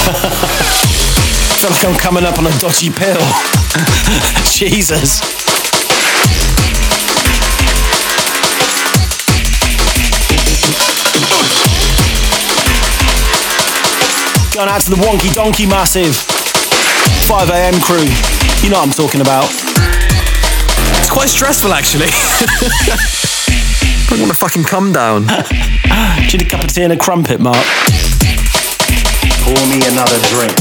I 0.08 0.12
feel 1.60 1.68
like 1.68 1.84
I'm 1.84 1.98
coming 1.98 2.24
up 2.24 2.38
on 2.38 2.46
a 2.46 2.58
dodgy 2.58 2.88
pill. 2.88 3.20
Jesus. 4.48 5.20
Going 14.54 14.70
out 14.70 14.80
to 14.80 14.90
the 14.90 14.96
Wonky 14.96 15.34
Donkey 15.34 15.66
Massive. 15.66 16.16
5am 17.28 17.82
crew. 17.82 18.08
You 18.64 18.70
know 18.70 18.78
what 18.78 18.88
I'm 18.88 18.94
talking 18.94 19.20
about. 19.20 19.50
It's 21.00 21.10
quite 21.10 21.28
stressful, 21.28 21.74
actually. 21.74 22.08
I 24.12 24.18
want 24.18 24.32
to 24.32 24.36
fucking 24.36 24.64
come 24.64 24.92
down. 24.92 25.22
Do 25.26 25.32
you 26.26 26.38
need 26.38 26.42
a 26.42 26.44
cup 26.44 26.64
of 26.64 26.72
tea 26.72 26.82
and 26.82 26.92
a 26.92 26.96
crumpet, 26.96 27.40
Mark? 27.40 27.64
Pour 29.44 29.54
me 29.68 29.80
another 29.86 30.18
drink. 30.30 30.56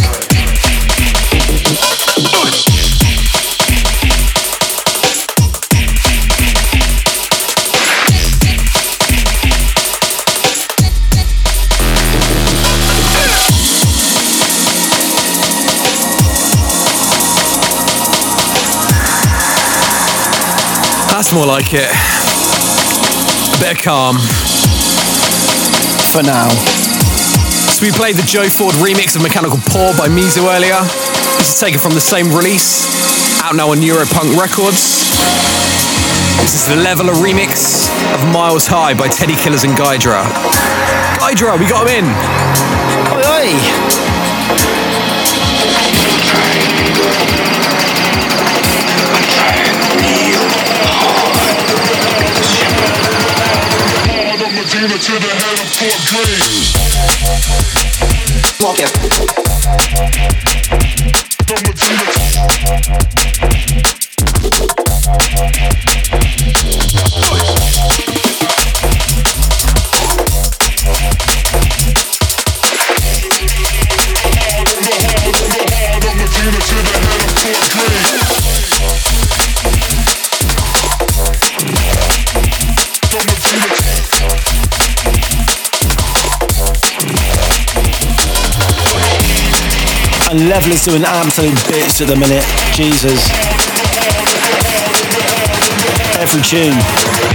That's 21.10 21.34
more 21.34 21.48
like 21.48 21.74
it. 21.74 22.19
Bit 23.60 23.76
of 23.76 23.84
calm. 23.84 24.16
For 26.16 26.24
now. 26.24 26.48
So 27.76 27.86
we 27.86 27.92
played 27.92 28.16
the 28.16 28.24
Joe 28.24 28.48
Ford 28.48 28.74
remix 28.76 29.16
of 29.18 29.22
Mechanical 29.22 29.60
Paw 29.68 29.92
by 29.98 30.08
Mizo 30.08 30.48
earlier. 30.48 30.80
This 31.36 31.54
is 31.54 31.60
taken 31.60 31.78
from 31.78 31.94
the 31.94 32.00
same 32.00 32.32
release, 32.32 32.88
out 33.44 33.56
now 33.56 33.72
on 33.72 33.78
Neuropunk 33.80 34.40
Records. 34.40 35.12
This 36.40 36.56
is 36.56 36.68
the 36.72 36.76
Levela 36.80 37.14
remix 37.20 37.92
of 38.16 38.24
Miles 38.32 38.66
High 38.66 38.94
by 38.94 39.10
Teddy 39.10 39.36
Killers 39.36 39.66
and 39.66 39.76
Gydra. 39.76 40.24
Gydra, 41.20 41.58
we 41.58 41.68
got 41.68 41.86
him 41.86 42.06
in. 42.06 42.08
Oi, 43.12 43.24
oi. 43.28 44.89
Medina 54.80 54.98
to 54.98 55.12
the 55.12 55.28
head 55.28 55.60
of 55.60 55.68
Fort 55.76 56.00
Greene. 56.08 56.64
From 61.46 61.60
Medina 61.64 61.99
And 90.40 90.50
Levela 90.50 90.72
is 90.74 90.86
doing 90.86 91.04
absolute 91.04 91.68
bits 91.68 92.00
at 92.00 92.08
the 92.08 92.16
minute. 92.16 92.46
Jesus. 92.74 93.28
Every 96.16 96.42
tune. 96.44 96.80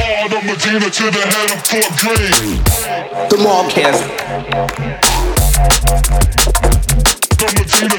Hard 0.00 0.32
on 0.32 0.46
Medina 0.46 0.88
to 0.88 1.10
the 1.10 1.20
head 1.20 1.50
of 1.52 1.60
Fort 1.68 1.92
Greene. 2.00 2.64
The 3.28 3.36
Mobcast. 3.44 4.00
From 7.36 7.52
Medina. 7.60 7.96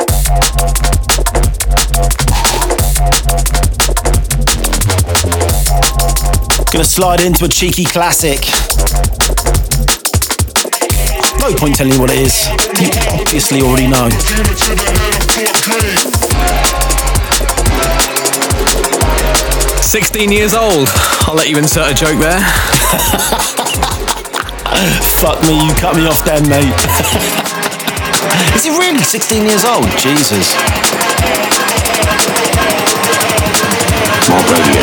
Gonna 6.72 6.84
slide 6.84 7.22
into 7.22 7.46
a 7.46 7.48
cheeky 7.48 7.86
classic. 7.86 8.42
No 11.46 11.54
point 11.54 11.76
telling 11.76 11.94
you 11.94 12.00
what 12.02 12.10
it 12.10 12.18
is. 12.18 12.48
You 12.82 12.90
obviously 13.22 13.62
already 13.62 13.86
know. 13.86 14.10
Medina 14.10 14.50
to 14.50 14.74
the 14.74 14.90
head 14.98 15.14
of 15.14 15.30
Fort 15.30 15.54
Greene. 15.62 16.10
16 19.80 20.32
years 20.32 20.56
old. 20.56 20.90
I'll 21.30 21.36
let 21.36 21.48
you 21.48 21.60
insert 21.60 21.92
a 21.92 21.94
joke 21.94 22.18
there. 22.18 22.42
Fuck 25.22 25.46
me, 25.46 25.64
you 25.64 25.76
cut 25.76 25.96
me 25.96 26.08
off 26.08 26.26
then, 26.26 26.50
mate. 26.50 26.66
Is 28.58 28.64
he 28.64 28.72
really 28.72 29.04
16 29.04 29.46
years 29.46 29.66
old? 29.66 29.86
Jesus. 30.00 30.56
Mob 34.34 34.50
Radio. 34.50 34.82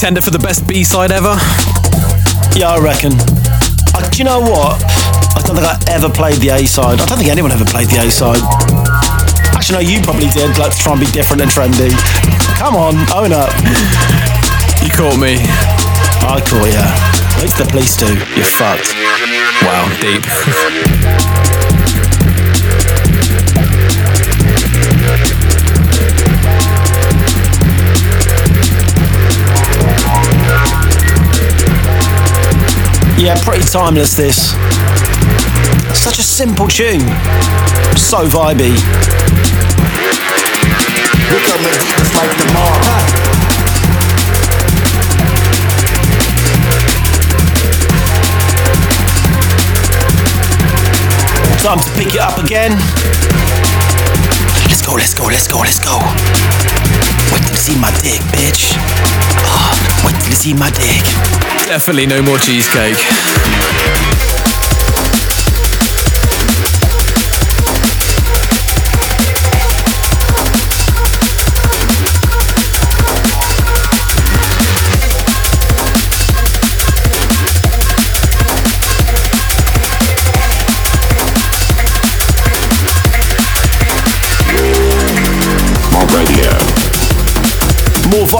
Contender 0.00 0.22
for 0.22 0.30
the 0.30 0.38
best 0.38 0.66
B 0.66 0.82
side 0.82 1.12
ever. 1.12 1.36
Yeah, 2.56 2.72
I 2.72 2.80
reckon. 2.80 3.12
Uh, 3.92 4.00
do 4.08 4.16
you 4.16 4.24
know 4.24 4.40
what? 4.40 4.80
I 5.36 5.44
don't 5.44 5.52
think 5.52 5.68
I 5.68 5.76
ever 5.92 6.08
played 6.08 6.40
the 6.40 6.56
A 6.56 6.64
side. 6.64 7.02
I 7.02 7.04
don't 7.04 7.18
think 7.18 7.28
anyone 7.28 7.52
ever 7.52 7.66
played 7.66 7.88
the 7.88 8.00
A 8.00 8.08
side. 8.08 8.40
Actually, 9.52 9.84
no, 9.84 9.90
you 9.92 10.00
probably 10.00 10.32
did, 10.32 10.56
like 10.56 10.72
to 10.72 10.78
try 10.80 10.96
and 10.96 11.04
be 11.04 11.10
different 11.12 11.44
and 11.44 11.50
trendy. 11.52 11.92
Come 12.56 12.80
on, 12.80 12.96
own 13.12 13.36
up. 13.36 13.52
You 14.80 14.88
caught 14.88 15.20
me. 15.20 15.36
I 16.24 16.40
call 16.48 16.64
you. 16.64 16.80
Wait 17.36 17.52
till 17.52 17.68
the 17.68 17.68
police 17.68 17.92
do. 18.00 18.08
You're 18.32 18.48
fucked. 18.48 18.96
Wow, 19.60 19.84
deep. 20.00 21.59
Yeah, 33.20 33.36
pretty 33.44 33.66
timeless 33.66 34.14
this. 34.14 34.52
Such 35.92 36.18
a 36.18 36.22
simple 36.22 36.66
tune. 36.66 37.00
So 37.94 38.24
vibey. 38.26 38.72
We 41.28 41.38
coming 41.44 41.76
deep 41.84 42.00
like 42.16 42.32
the 42.40 42.46
mob. 42.56 42.80
Time 51.60 51.78
to 51.78 51.90
pick 51.92 52.14
it 52.14 52.20
up 52.20 52.42
again. 52.42 52.72
Let's 54.64 54.80
go, 54.80 54.94
let's 54.94 55.12
go, 55.12 55.24
let's 55.26 55.46
go, 55.46 55.58
let's 55.58 55.78
go. 55.78 55.98
Wait 57.30 57.42
till 57.42 57.50
you 57.50 57.56
see 57.56 57.78
my 57.78 57.90
dick, 58.00 58.22
bitch. 58.32 58.72
Ah, 59.44 59.89
my 60.58 60.70
dick. 60.70 61.04
Definitely 61.68 62.06
no 62.06 62.22
more 62.22 62.38
cheesecake. 62.38 63.89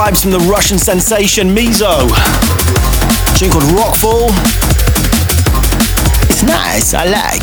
Vibes 0.00 0.22
from 0.22 0.30
the 0.30 0.38
Russian 0.50 0.78
sensation 0.78 1.54
Mizo. 1.54 2.08
A 2.08 3.38
tune 3.38 3.50
called 3.50 3.64
Rockfall. 3.64 4.30
It's 6.30 6.42
nice, 6.42 6.94
I 6.94 7.04
like. 7.04 7.40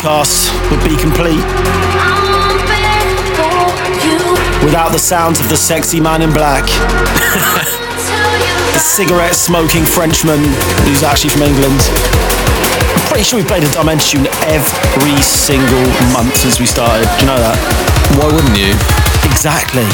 Mobcast 0.00 0.48
would 0.70 0.80
be 0.82 0.96
complete 0.96 1.44
I 1.44 2.16
won't 2.24 2.64
beg 2.64 3.04
for 3.36 3.52
you. 4.00 4.16
without 4.64 4.92
the 4.92 4.98
sounds 4.98 5.40
of 5.40 5.48
the 5.48 5.56
sexy 5.56 6.00
man 6.00 6.22
in 6.22 6.32
black? 6.32 6.64
the 8.72 8.78
cigarette 8.78 9.34
smoking 9.34 9.84
Frenchman 9.84 10.40
who's 10.88 11.02
actually 11.02 11.30
from 11.30 11.42
England. 11.42 11.80
I'm 11.84 13.08
pretty 13.08 13.24
sure 13.24 13.38
we 13.38 13.44
played 13.44 13.64
a 13.64 13.70
Dimension 13.72 14.24
tune 14.24 14.32
every 14.48 15.20
single 15.20 15.84
month 16.12 16.34
since 16.36 16.58
we 16.58 16.64
started. 16.66 17.04
Do 17.18 17.20
you 17.20 17.26
know 17.26 17.38
that? 17.38 17.58
Why 18.16 18.26
wouldn't 18.32 18.56
you? 18.56 18.72
Exactly. 19.28 19.84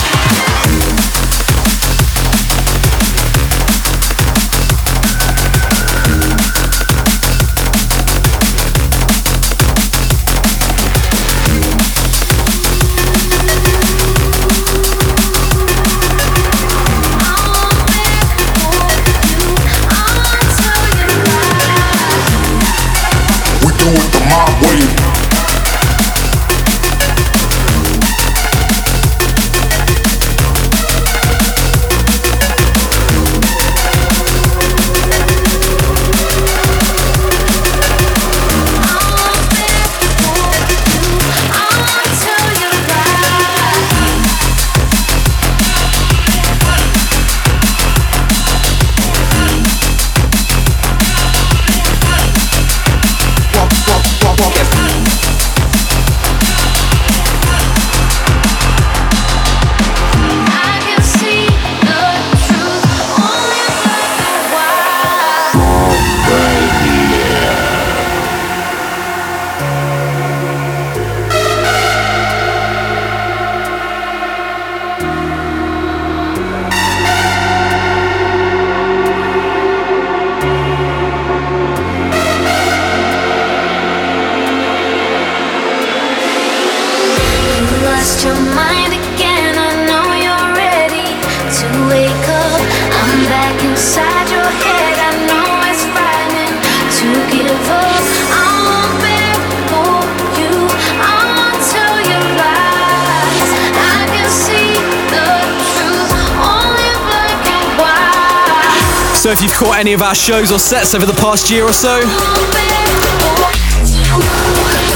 Of 109.97 110.03
our 110.03 110.14
shows 110.14 110.53
or 110.53 110.59
sets 110.59 110.94
over 110.94 111.07
the 111.07 111.14
past 111.14 111.51
year 111.51 111.64
or 111.64 111.72
so, 111.72 112.01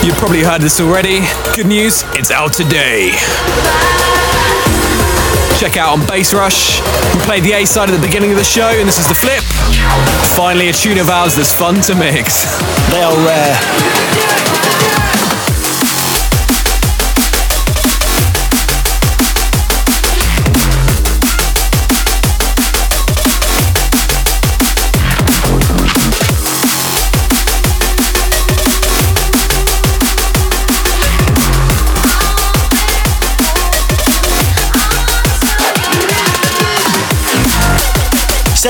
you've 0.05 0.17
probably 0.17 0.43
heard 0.43 0.61
this 0.61 0.79
already. 0.79 1.21
Good 1.57 1.69
news, 1.69 2.05
it's 2.13 2.31
out 2.31 2.53
today. 2.53 3.13
Check 5.59 5.79
out 5.79 5.99
on 5.99 6.01
Bassrush. 6.07 6.83
We 7.15 7.21
played 7.23 7.45
the 7.45 7.53
A 7.53 7.65
side 7.65 7.89
at 7.89 7.99
the 7.99 8.07
beginning 8.07 8.31
of 8.33 8.37
the 8.37 8.45
show, 8.45 8.69
and 8.69 8.87
this 8.87 8.99
is 8.99 9.09
the 9.09 9.15
flip. 9.15 9.43
Finally, 10.37 10.69
a 10.69 10.73
tune 10.75 10.99
of 10.99 11.09
ours 11.09 11.35
that's 11.35 11.55
fun 11.55 11.81
to 11.81 11.95
mix. 11.95 12.45
They 12.91 13.01
are 13.01 13.17
rare. 13.25 14.20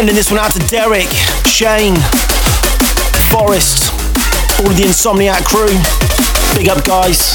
Sending 0.01 0.17
this 0.17 0.31
one 0.31 0.41
out 0.41 0.51
to 0.53 0.59
Derek, 0.61 1.11
Shane, 1.45 1.95
Forrest, 3.29 3.93
all 4.59 4.71
of 4.71 4.75
the 4.75 4.85
Insomniac 4.89 5.45
crew. 5.45 5.69
Big 6.57 6.71
up, 6.71 6.83
guys. 6.87 7.35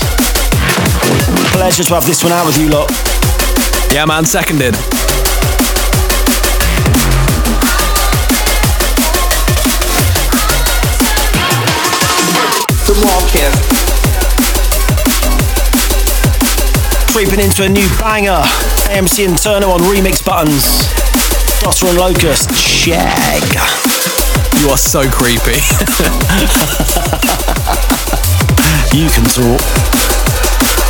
Pleasure 1.53 1.84
to 1.84 1.93
have 1.93 2.07
this 2.07 2.24
one 2.24 2.34
out 2.34 2.47
with 2.47 2.57
you 2.57 2.70
lot. 2.70 2.89
Yeah, 3.93 4.05
man, 4.05 4.26
seconded. 4.26 4.74
The 12.82 12.95
Marquez. 13.05 13.53
Creeping 17.13 17.41
into 17.45 17.61
a 17.61 17.70
new 17.70 17.88
banger. 17.99 18.41
AMC 18.89 19.28
and 19.28 19.36
Turno 19.36 19.70
on 19.70 19.82
remix 19.82 20.26
buttons. 20.26 21.04
Dossa 21.66 21.89
and 21.89 21.97
Locuzzed, 21.97 22.53
Shag. 22.53 23.41
You 24.61 24.70
are 24.70 24.78
so 24.78 25.09
creepy. 25.09 25.59
You 28.95 29.09
can 29.09 29.26
talk. 29.26 29.61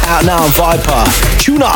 Out 0.05 0.25
now 0.25 0.43
on 0.43 0.51
Viper. 0.51 1.05
Tuna. 1.39 1.71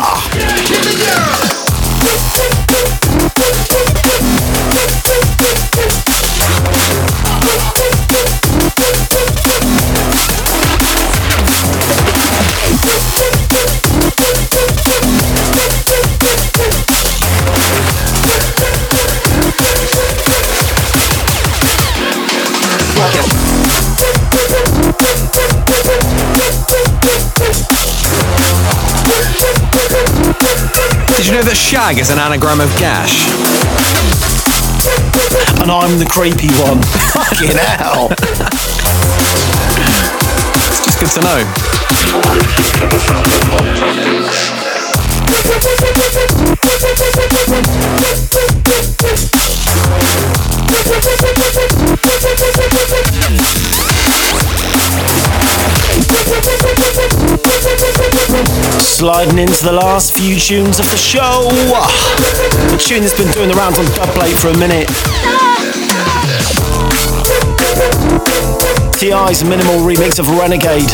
Did 31.20 31.26
you 31.26 31.34
know 31.34 31.42
that 31.42 31.54
shag 31.54 31.98
is 31.98 32.08
an 32.08 32.18
anagram 32.18 32.62
of 32.62 32.72
gash? 32.80 33.28
And 35.60 35.70
I'm 35.70 35.98
the 35.98 36.06
creepy 36.08 36.48
one. 36.64 36.80
Fucking 37.12 37.60
hell. 37.60 38.08
It's 40.64 40.80
just 40.80 40.96
good 40.98 41.10
to 41.10 41.20
know. 41.20 41.44
Sliding 59.00 59.38
into 59.38 59.64
the 59.64 59.72
last 59.72 60.12
few 60.12 60.36
tunes 60.36 60.78
of 60.78 60.84
the 60.90 61.00
show. 61.00 61.48
The 62.68 62.76
tune 62.76 63.00
that's 63.00 63.16
been 63.16 63.32
doing 63.32 63.48
the 63.48 63.56
rounds 63.56 63.78
on 63.78 63.86
Dubplate 63.96 64.36
for 64.36 64.52
a 64.52 64.58
minute. 64.60 64.92
TI's 69.00 69.40
minimal 69.40 69.80
remix 69.80 70.20
of 70.20 70.28
Renegade. 70.28 70.92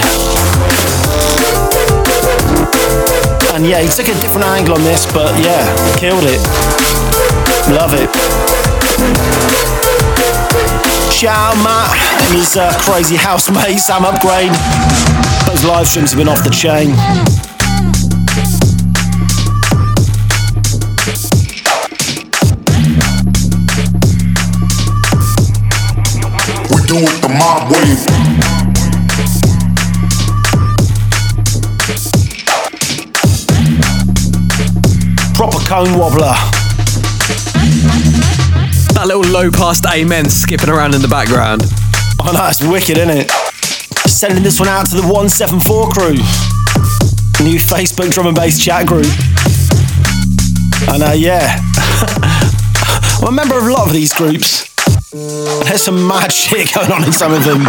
And 3.51 3.67
yeah, 3.67 3.83
he 3.83 3.91
took 3.91 4.07
a 4.07 4.15
different 4.23 4.47
angle 4.55 4.79
on 4.79 4.85
this, 4.85 5.03
but 5.11 5.35
yeah, 5.43 5.67
killed 5.99 6.31
it. 6.31 6.39
Love 7.75 7.91
it. 7.91 8.07
Shout 11.11 11.35
out 11.35 11.59
Matt 11.59 11.91
and 12.23 12.39
his 12.39 12.57
uh, 12.57 12.71
crazy 12.79 13.17
housemate 13.17 13.81
Sam 13.81 14.05
Upgrade. 14.05 14.55
Those 15.51 15.65
live 15.65 15.89
streams 15.89 16.13
have 16.13 16.19
been 16.19 16.29
off 16.29 16.45
the 16.45 16.55
chain. 16.55 16.95
Do 26.97 27.03
it 27.03 27.21
the 27.21 27.29
mob 27.29 27.71
way. 27.71 27.85
Proper 35.35 35.59
cone 35.67 35.99
wobbler. 35.99 36.33
That 38.95 39.07
little 39.09 39.31
low 39.31 39.51
pass 39.51 39.85
amen 39.85 40.31
skipping 40.31 40.71
around 40.71 40.95
in 40.95 41.03
the 41.03 41.09
background. 41.09 41.65
Oh 42.19 42.33
no, 42.33 42.71
wicked, 42.71 42.97
isn't 42.97 43.11
it? 43.11 43.31
Sending 44.09 44.43
this 44.43 44.59
one 44.59 44.71
out 44.71 44.87
to 44.87 44.97
the 44.97 45.03
174 45.03 45.91
crew. 45.91 46.15
New 47.45 47.59
Facebook 47.59 48.11
drum 48.11 48.29
and 48.29 48.37
bass 48.37 48.59
chat 48.59 48.87
group. 48.87 49.05
And 50.89 51.03
uh, 51.03 51.13
yeah, 51.13 51.61
I'm 53.21 53.29
a 53.29 53.33
member 53.33 53.59
of 53.59 53.65
a 53.65 53.71
lot 53.71 53.87
of 53.87 53.93
these 53.93 54.15
groups. 54.15 54.76
There's 55.65 55.83
some 55.83 56.07
mad 56.07 56.33
shit 56.43 56.75
going 56.75 56.93
on 56.93 57.05
in 57.05 57.13
some 57.13 57.33
of 57.33 57.45
them. 57.45 57.65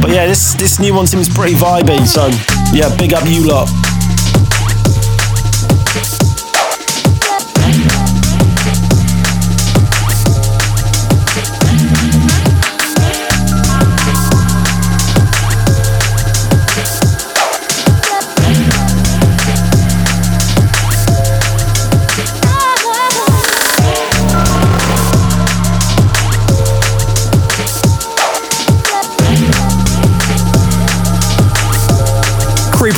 But 0.00 0.10
yeah, 0.10 0.26
this 0.26 0.54
this 0.54 0.78
new 0.78 0.94
one 0.94 1.06
seems 1.06 1.28
pretty 1.28 1.54
vibey. 1.54 2.06
So 2.06 2.28
yeah, 2.72 2.94
big 2.96 3.12
up 3.14 3.24
you 3.26 3.46
lot. 3.46 3.68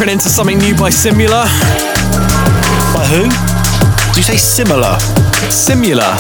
Creeping 0.01 0.15
into 0.15 0.31
something 0.31 0.57
new 0.57 0.75
by 0.77 0.89
Simula. 0.89 1.45
By 2.95 3.05
who? 3.05 3.25
Did 4.09 4.17
you 4.17 4.23
say 4.23 4.39
similar? 4.39 4.97
Simula. 5.51 6.17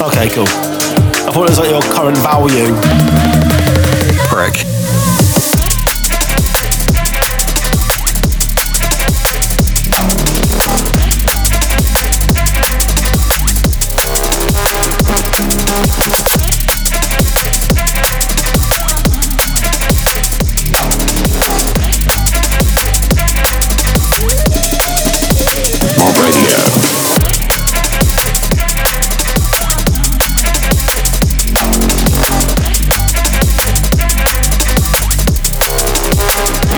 Okay, 0.00 0.28
cool. 0.28 0.44
I 0.46 1.32
thought 1.32 1.42
it 1.42 1.50
was 1.50 1.58
like 1.58 1.70
your 1.70 1.82
current 1.82 2.18
value. 2.18 2.72
Prick. 4.28 4.79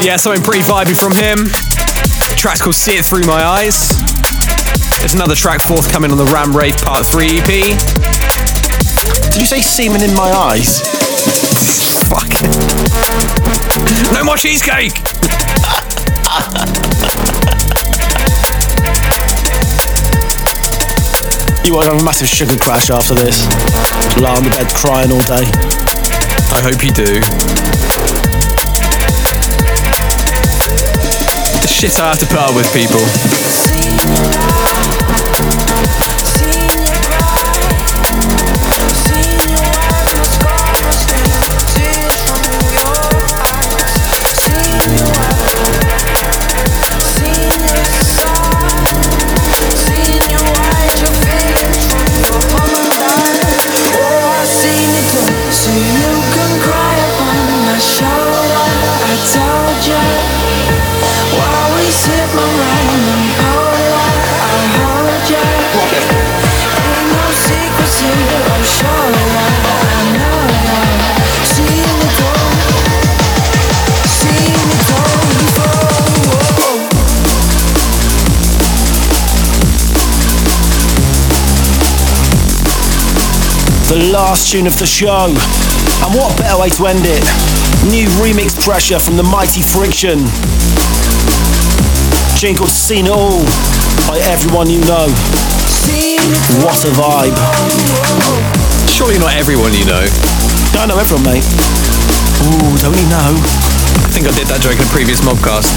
Yeah, 0.03 0.17
something 0.17 0.43
pretty 0.43 0.65
vibey 0.65 0.99
from 0.99 1.13
him. 1.13 1.45
The 1.45 2.35
track's 2.37 2.61
called 2.61 2.75
See 2.75 2.99
It 2.99 3.05
Through 3.05 3.25
My 3.25 3.45
Eyes. 3.45 3.91
There's 4.99 5.15
another 5.15 5.37
track 5.37 5.63
forthcoming 5.63 6.11
on 6.11 6.19
the 6.19 6.25
Ram 6.25 6.57
Rave 6.57 6.77
Part 6.79 7.07
3 7.07 7.39
EP. 7.39 7.79
Did 9.31 9.41
you 9.41 9.47
say 9.47 9.61
semen 9.61 10.03
in 10.03 10.13
my 10.15 10.29
eyes? 10.29 10.81
Fuck. 12.11 12.29
no 14.13 14.25
more 14.25 14.37
cheesecake! 14.37 14.93
You 21.65 21.75
won't 21.75 21.87
have 21.87 22.03
a 22.03 22.05
massive 22.05 22.27
sugar 22.27 22.57
crash 22.57 22.91
after 22.91 23.15
this. 23.15 23.47
Lie 24.19 24.35
on 24.35 24.43
the 24.43 24.51
bed 24.51 24.67
crying 24.75 25.13
all 25.13 25.23
day. 25.23 25.47
I 26.51 26.61
hope 26.61 26.83
you 26.83 26.91
do. 26.91 27.72
Shit 31.83 32.01
I 32.01 32.11
have 32.11 32.19
to 32.21 32.27
put 32.27 32.39
up 32.39 32.55
with 32.55 32.73
people. 32.73 34.42
The 83.93 84.09
last 84.09 84.51
tune 84.51 84.67
of 84.67 84.73
the 84.79 84.87
show. 84.87 85.29
And 85.29 86.11
what 86.17 86.33
better 86.41 86.57
way 86.57 86.73
to 86.81 86.87
end 86.89 87.05
it? 87.05 87.21
New 87.93 88.09
remix 88.25 88.57
pressure 88.57 88.99
from 88.99 89.21
the 89.21 89.23
mighty 89.23 89.61
Friction. 89.61 90.25
Tune 92.41 92.57
called 92.57 92.73
Seen 92.73 93.05
It 93.05 93.13
All 93.13 93.45
by 94.09 94.17
everyone 94.25 94.73
you 94.73 94.81
know. 94.89 95.13
What 96.65 96.81
a 96.89 96.93
vibe. 96.97 97.37
Surely 98.89 99.21
not 99.21 99.37
everyone 99.37 99.77
you 99.77 99.85
know. 99.85 100.09
Don't 100.73 100.89
know 100.89 100.97
everyone, 100.97 101.29
mate. 101.29 101.45
Ooh, 102.49 102.73
don't 102.81 102.97
you 102.97 103.09
know? 103.13 103.37
I 103.37 104.09
think 104.09 104.25
I 104.25 104.33
did 104.33 104.49
that 104.49 104.65
joke 104.65 104.81
in 104.81 104.89
a 104.89 104.93
previous 104.95 105.21
mobcast. 105.21 105.69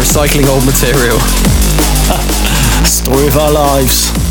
Recycling 0.00 0.48
old 0.48 0.64
material. 0.64 1.20
Story 2.88 3.28
of 3.28 3.36
our 3.36 3.52
lives. 3.52 4.25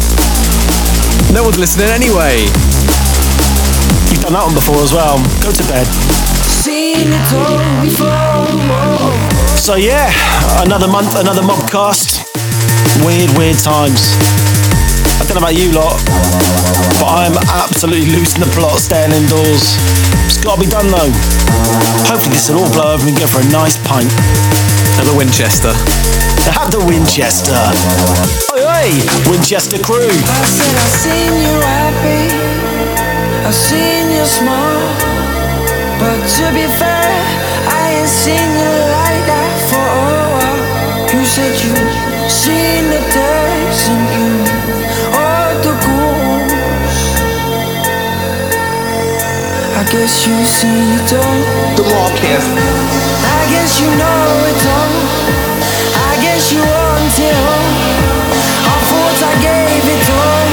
No 1.34 1.43
one's 1.43 1.57
listening 1.57 1.89
anyway. 1.89 2.45
You've 4.11 4.21
done 4.21 4.34
that 4.34 4.43
one 4.45 4.53
before 4.53 4.82
as 4.84 4.93
well. 4.93 5.17
Go 5.41 5.51
to 5.51 5.65
bed. 5.67 5.88
So 9.57 9.76
yeah, 9.76 10.11
another 10.61 10.88
month, 10.88 11.15
another 11.17 11.41
mobcast. 11.41 12.26
Weird, 13.05 13.32
weird 13.38 13.59
times. 13.59 14.15
I 15.17 15.26
don't 15.28 15.36
know 15.36 15.47
about 15.47 15.57
you 15.57 15.71
lot, 15.71 15.97
but 17.01 17.09
I 17.09 17.26
am 17.26 17.38
absolutely 17.57 18.11
losing 18.11 18.41
the 18.41 18.51
plot 18.53 18.80
staying 18.80 19.11
indoors. 19.11 19.76
It's 20.30 20.43
got 20.43 20.55
to 20.55 20.61
be 20.61 20.69
done 20.69 20.88
though. 20.88 21.11
Hopefully 22.07 22.36
this 22.36 22.49
will 22.49 22.63
all 22.63 22.71
blow 22.71 22.93
over 22.93 23.03
and 23.03 23.11
we 23.11 23.11
can 23.17 23.26
go 23.26 23.28
for 23.28 23.41
a 23.41 23.49
nice 23.51 23.78
pint. 23.88 24.11
At 24.97 25.03
the 25.03 25.15
Winchester. 25.17 26.04
At 26.45 26.69
the 26.69 26.77
Winchester. 26.85 27.57
Oi, 28.53 28.61
oi, 28.61 28.89
Winchester 29.29 29.79
crew. 29.81 29.97
I 29.97 30.45
said 30.45 30.75
I 30.77 30.87
seen 31.01 31.33
you 31.41 31.55
happy, 31.57 32.29
I 33.45 33.51
seen 33.51 34.13
you 34.13 34.25
smile, 34.25 34.85
but 35.97 36.21
to 36.21 36.45
be 36.53 36.69
fair, 36.69 37.09
I 37.65 37.97
ain't 37.97 38.07
seen 38.07 38.49
you 38.61 38.73
like 38.93 39.23
that 39.25 39.57
for 39.69 39.81
a 39.81 40.17
while. 40.37 40.61
You 41.17 41.25
said 41.25 41.53
you 41.65 41.73
seen 42.29 42.93
the 42.93 43.01
text 43.09 43.89
and 43.89 44.05
you 44.13 44.29
all 45.17 45.51
the 45.65 45.73
goons. 45.81 46.97
I 49.74 49.83
guess 49.89 50.28
you 50.29 50.37
seen 50.45 50.93
it 50.93 51.09
all. 51.09 51.41
The 51.74 51.83
Marquez. 51.89 52.45
I 52.45 53.41
guess 53.49 53.82
you 53.82 53.89
know 53.97 54.25
it 54.45 54.61
all. 54.70 55.45
I 56.36 56.37
guess 56.37 56.51
you 56.51 56.59
all. 56.59 56.99
I 58.67 58.78
thought 58.91 59.20
I 59.24 59.33
gave 59.39 59.87
it 59.87 60.09
all. 60.12 60.51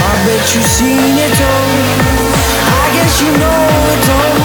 I 0.00 0.24
bet 0.24 0.54
you 0.54 0.62
seen 0.62 1.18
it 1.20 1.36
all. 1.36 1.68
I 2.64 2.88
guess 2.96 3.20
you 3.20 3.30
know 3.36 3.92
it 3.92 4.08
all. 4.08 4.40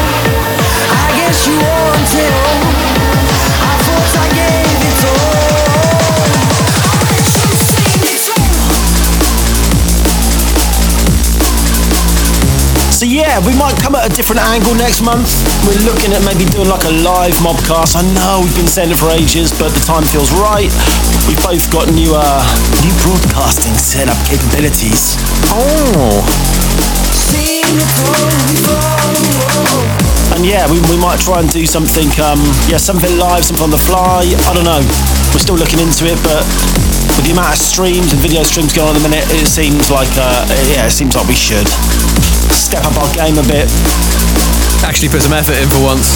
I 0.92 1.08
guess 1.16 1.48
you 1.48 1.56
want 1.56 2.16
it 2.20 2.34
all. 2.34 2.81
So 13.02 13.10
yeah, 13.10 13.42
we 13.50 13.58
might 13.58 13.74
come 13.82 13.98
at 13.98 14.06
a 14.06 14.14
different 14.14 14.46
angle 14.46 14.78
next 14.78 15.02
month. 15.02 15.26
We're 15.66 15.82
looking 15.90 16.14
at 16.14 16.22
maybe 16.22 16.46
doing 16.54 16.70
like 16.70 16.86
a 16.86 16.94
live 17.02 17.34
mobcast. 17.42 17.98
I 17.98 18.06
know 18.14 18.46
we've 18.46 18.54
been 18.54 18.70
saying 18.70 18.94
it 18.94 19.02
for 19.02 19.10
ages, 19.10 19.50
but 19.50 19.74
the 19.74 19.82
time 19.90 20.06
feels 20.06 20.30
right. 20.38 20.70
We've 21.26 21.42
both 21.42 21.66
got 21.74 21.90
new 21.98 22.14
uh 22.14 22.46
new 22.86 22.94
broadcasting 23.02 23.74
setup 23.74 24.22
capabilities. 24.30 25.18
Oh. 25.50 26.22
And 30.38 30.46
yeah, 30.46 30.70
we, 30.70 30.78
we 30.86 30.98
might 31.02 31.18
try 31.18 31.42
and 31.42 31.50
do 31.50 31.66
something 31.66 32.06
um 32.22 32.38
yeah, 32.70 32.78
something 32.78 33.18
live, 33.18 33.50
something 33.50 33.66
on 33.66 33.74
the 33.74 33.82
fly. 33.82 34.30
I 34.30 34.54
don't 34.54 34.70
know. 34.70 34.86
We're 35.34 35.42
still 35.42 35.58
looking 35.58 35.82
into 35.82 36.06
it, 36.06 36.22
but 36.22 36.46
with 37.18 37.26
the 37.26 37.34
amount 37.34 37.58
of 37.58 37.66
streams 37.66 38.14
and 38.14 38.22
video 38.22 38.46
streams 38.46 38.78
going 38.78 38.94
on 38.94 38.96
at 38.96 39.02
the 39.02 39.10
minute, 39.10 39.26
it 39.34 39.50
seems 39.50 39.90
like 39.90 40.14
uh 40.22 40.46
yeah, 40.70 40.86
it 40.86 40.94
seems 40.94 41.18
like 41.18 41.26
we 41.26 41.34
should 41.34 41.66
step 42.72 42.88
up 42.88 43.04
our 43.04 43.12
game 43.12 43.36
a 43.36 43.44
bit. 43.52 43.68
Actually 44.88 45.12
put 45.12 45.20
some 45.22 45.36
effort 45.36 45.60
in 45.60 45.68
for 45.68 45.84
once. 45.84 46.16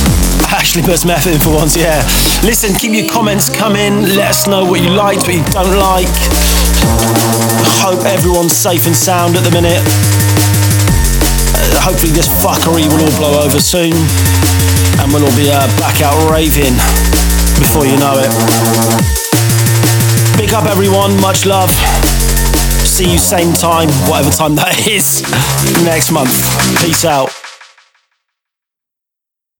Actually 0.56 0.84
put 0.88 0.96
some 0.98 1.12
effort 1.12 1.36
in 1.36 1.40
for 1.42 1.52
once, 1.52 1.76
yeah. 1.76 2.00
Listen, 2.48 2.74
keep 2.74 2.96
your 2.96 3.12
comments 3.12 3.52
coming. 3.52 4.08
Let 4.16 4.32
us 4.32 4.48
know 4.48 4.64
what 4.64 4.80
you 4.80 4.88
liked, 4.88 5.28
what 5.28 5.36
you 5.36 5.44
don't 5.52 5.76
like. 5.76 6.08
Hope 7.84 8.08
everyone's 8.08 8.56
safe 8.56 8.88
and 8.88 8.96
sound 8.96 9.36
at 9.36 9.44
the 9.44 9.52
minute. 9.52 9.84
Uh, 11.60 11.84
hopefully 11.84 12.16
this 12.16 12.32
fuckery 12.40 12.88
will 12.88 13.04
all 13.04 13.16
blow 13.20 13.44
over 13.44 13.60
soon. 13.60 13.92
And 15.04 15.12
we'll 15.12 15.28
all 15.28 15.36
be 15.36 15.52
uh, 15.52 15.68
back 15.76 16.00
out 16.00 16.16
raving 16.32 16.80
before 17.60 17.84
you 17.84 18.00
know 18.00 18.16
it. 18.16 18.32
Big 20.40 20.54
up 20.54 20.72
everyone, 20.72 21.20
much 21.20 21.46
love. 21.46 21.68
See 22.96 23.12
you 23.12 23.18
same 23.18 23.52
time, 23.52 23.90
whatever 24.10 24.30
time 24.30 24.56
that 24.56 24.88
is, 24.88 25.22
next 25.84 26.12
month. 26.14 26.32
Peace 26.82 27.04
out. 27.04 27.45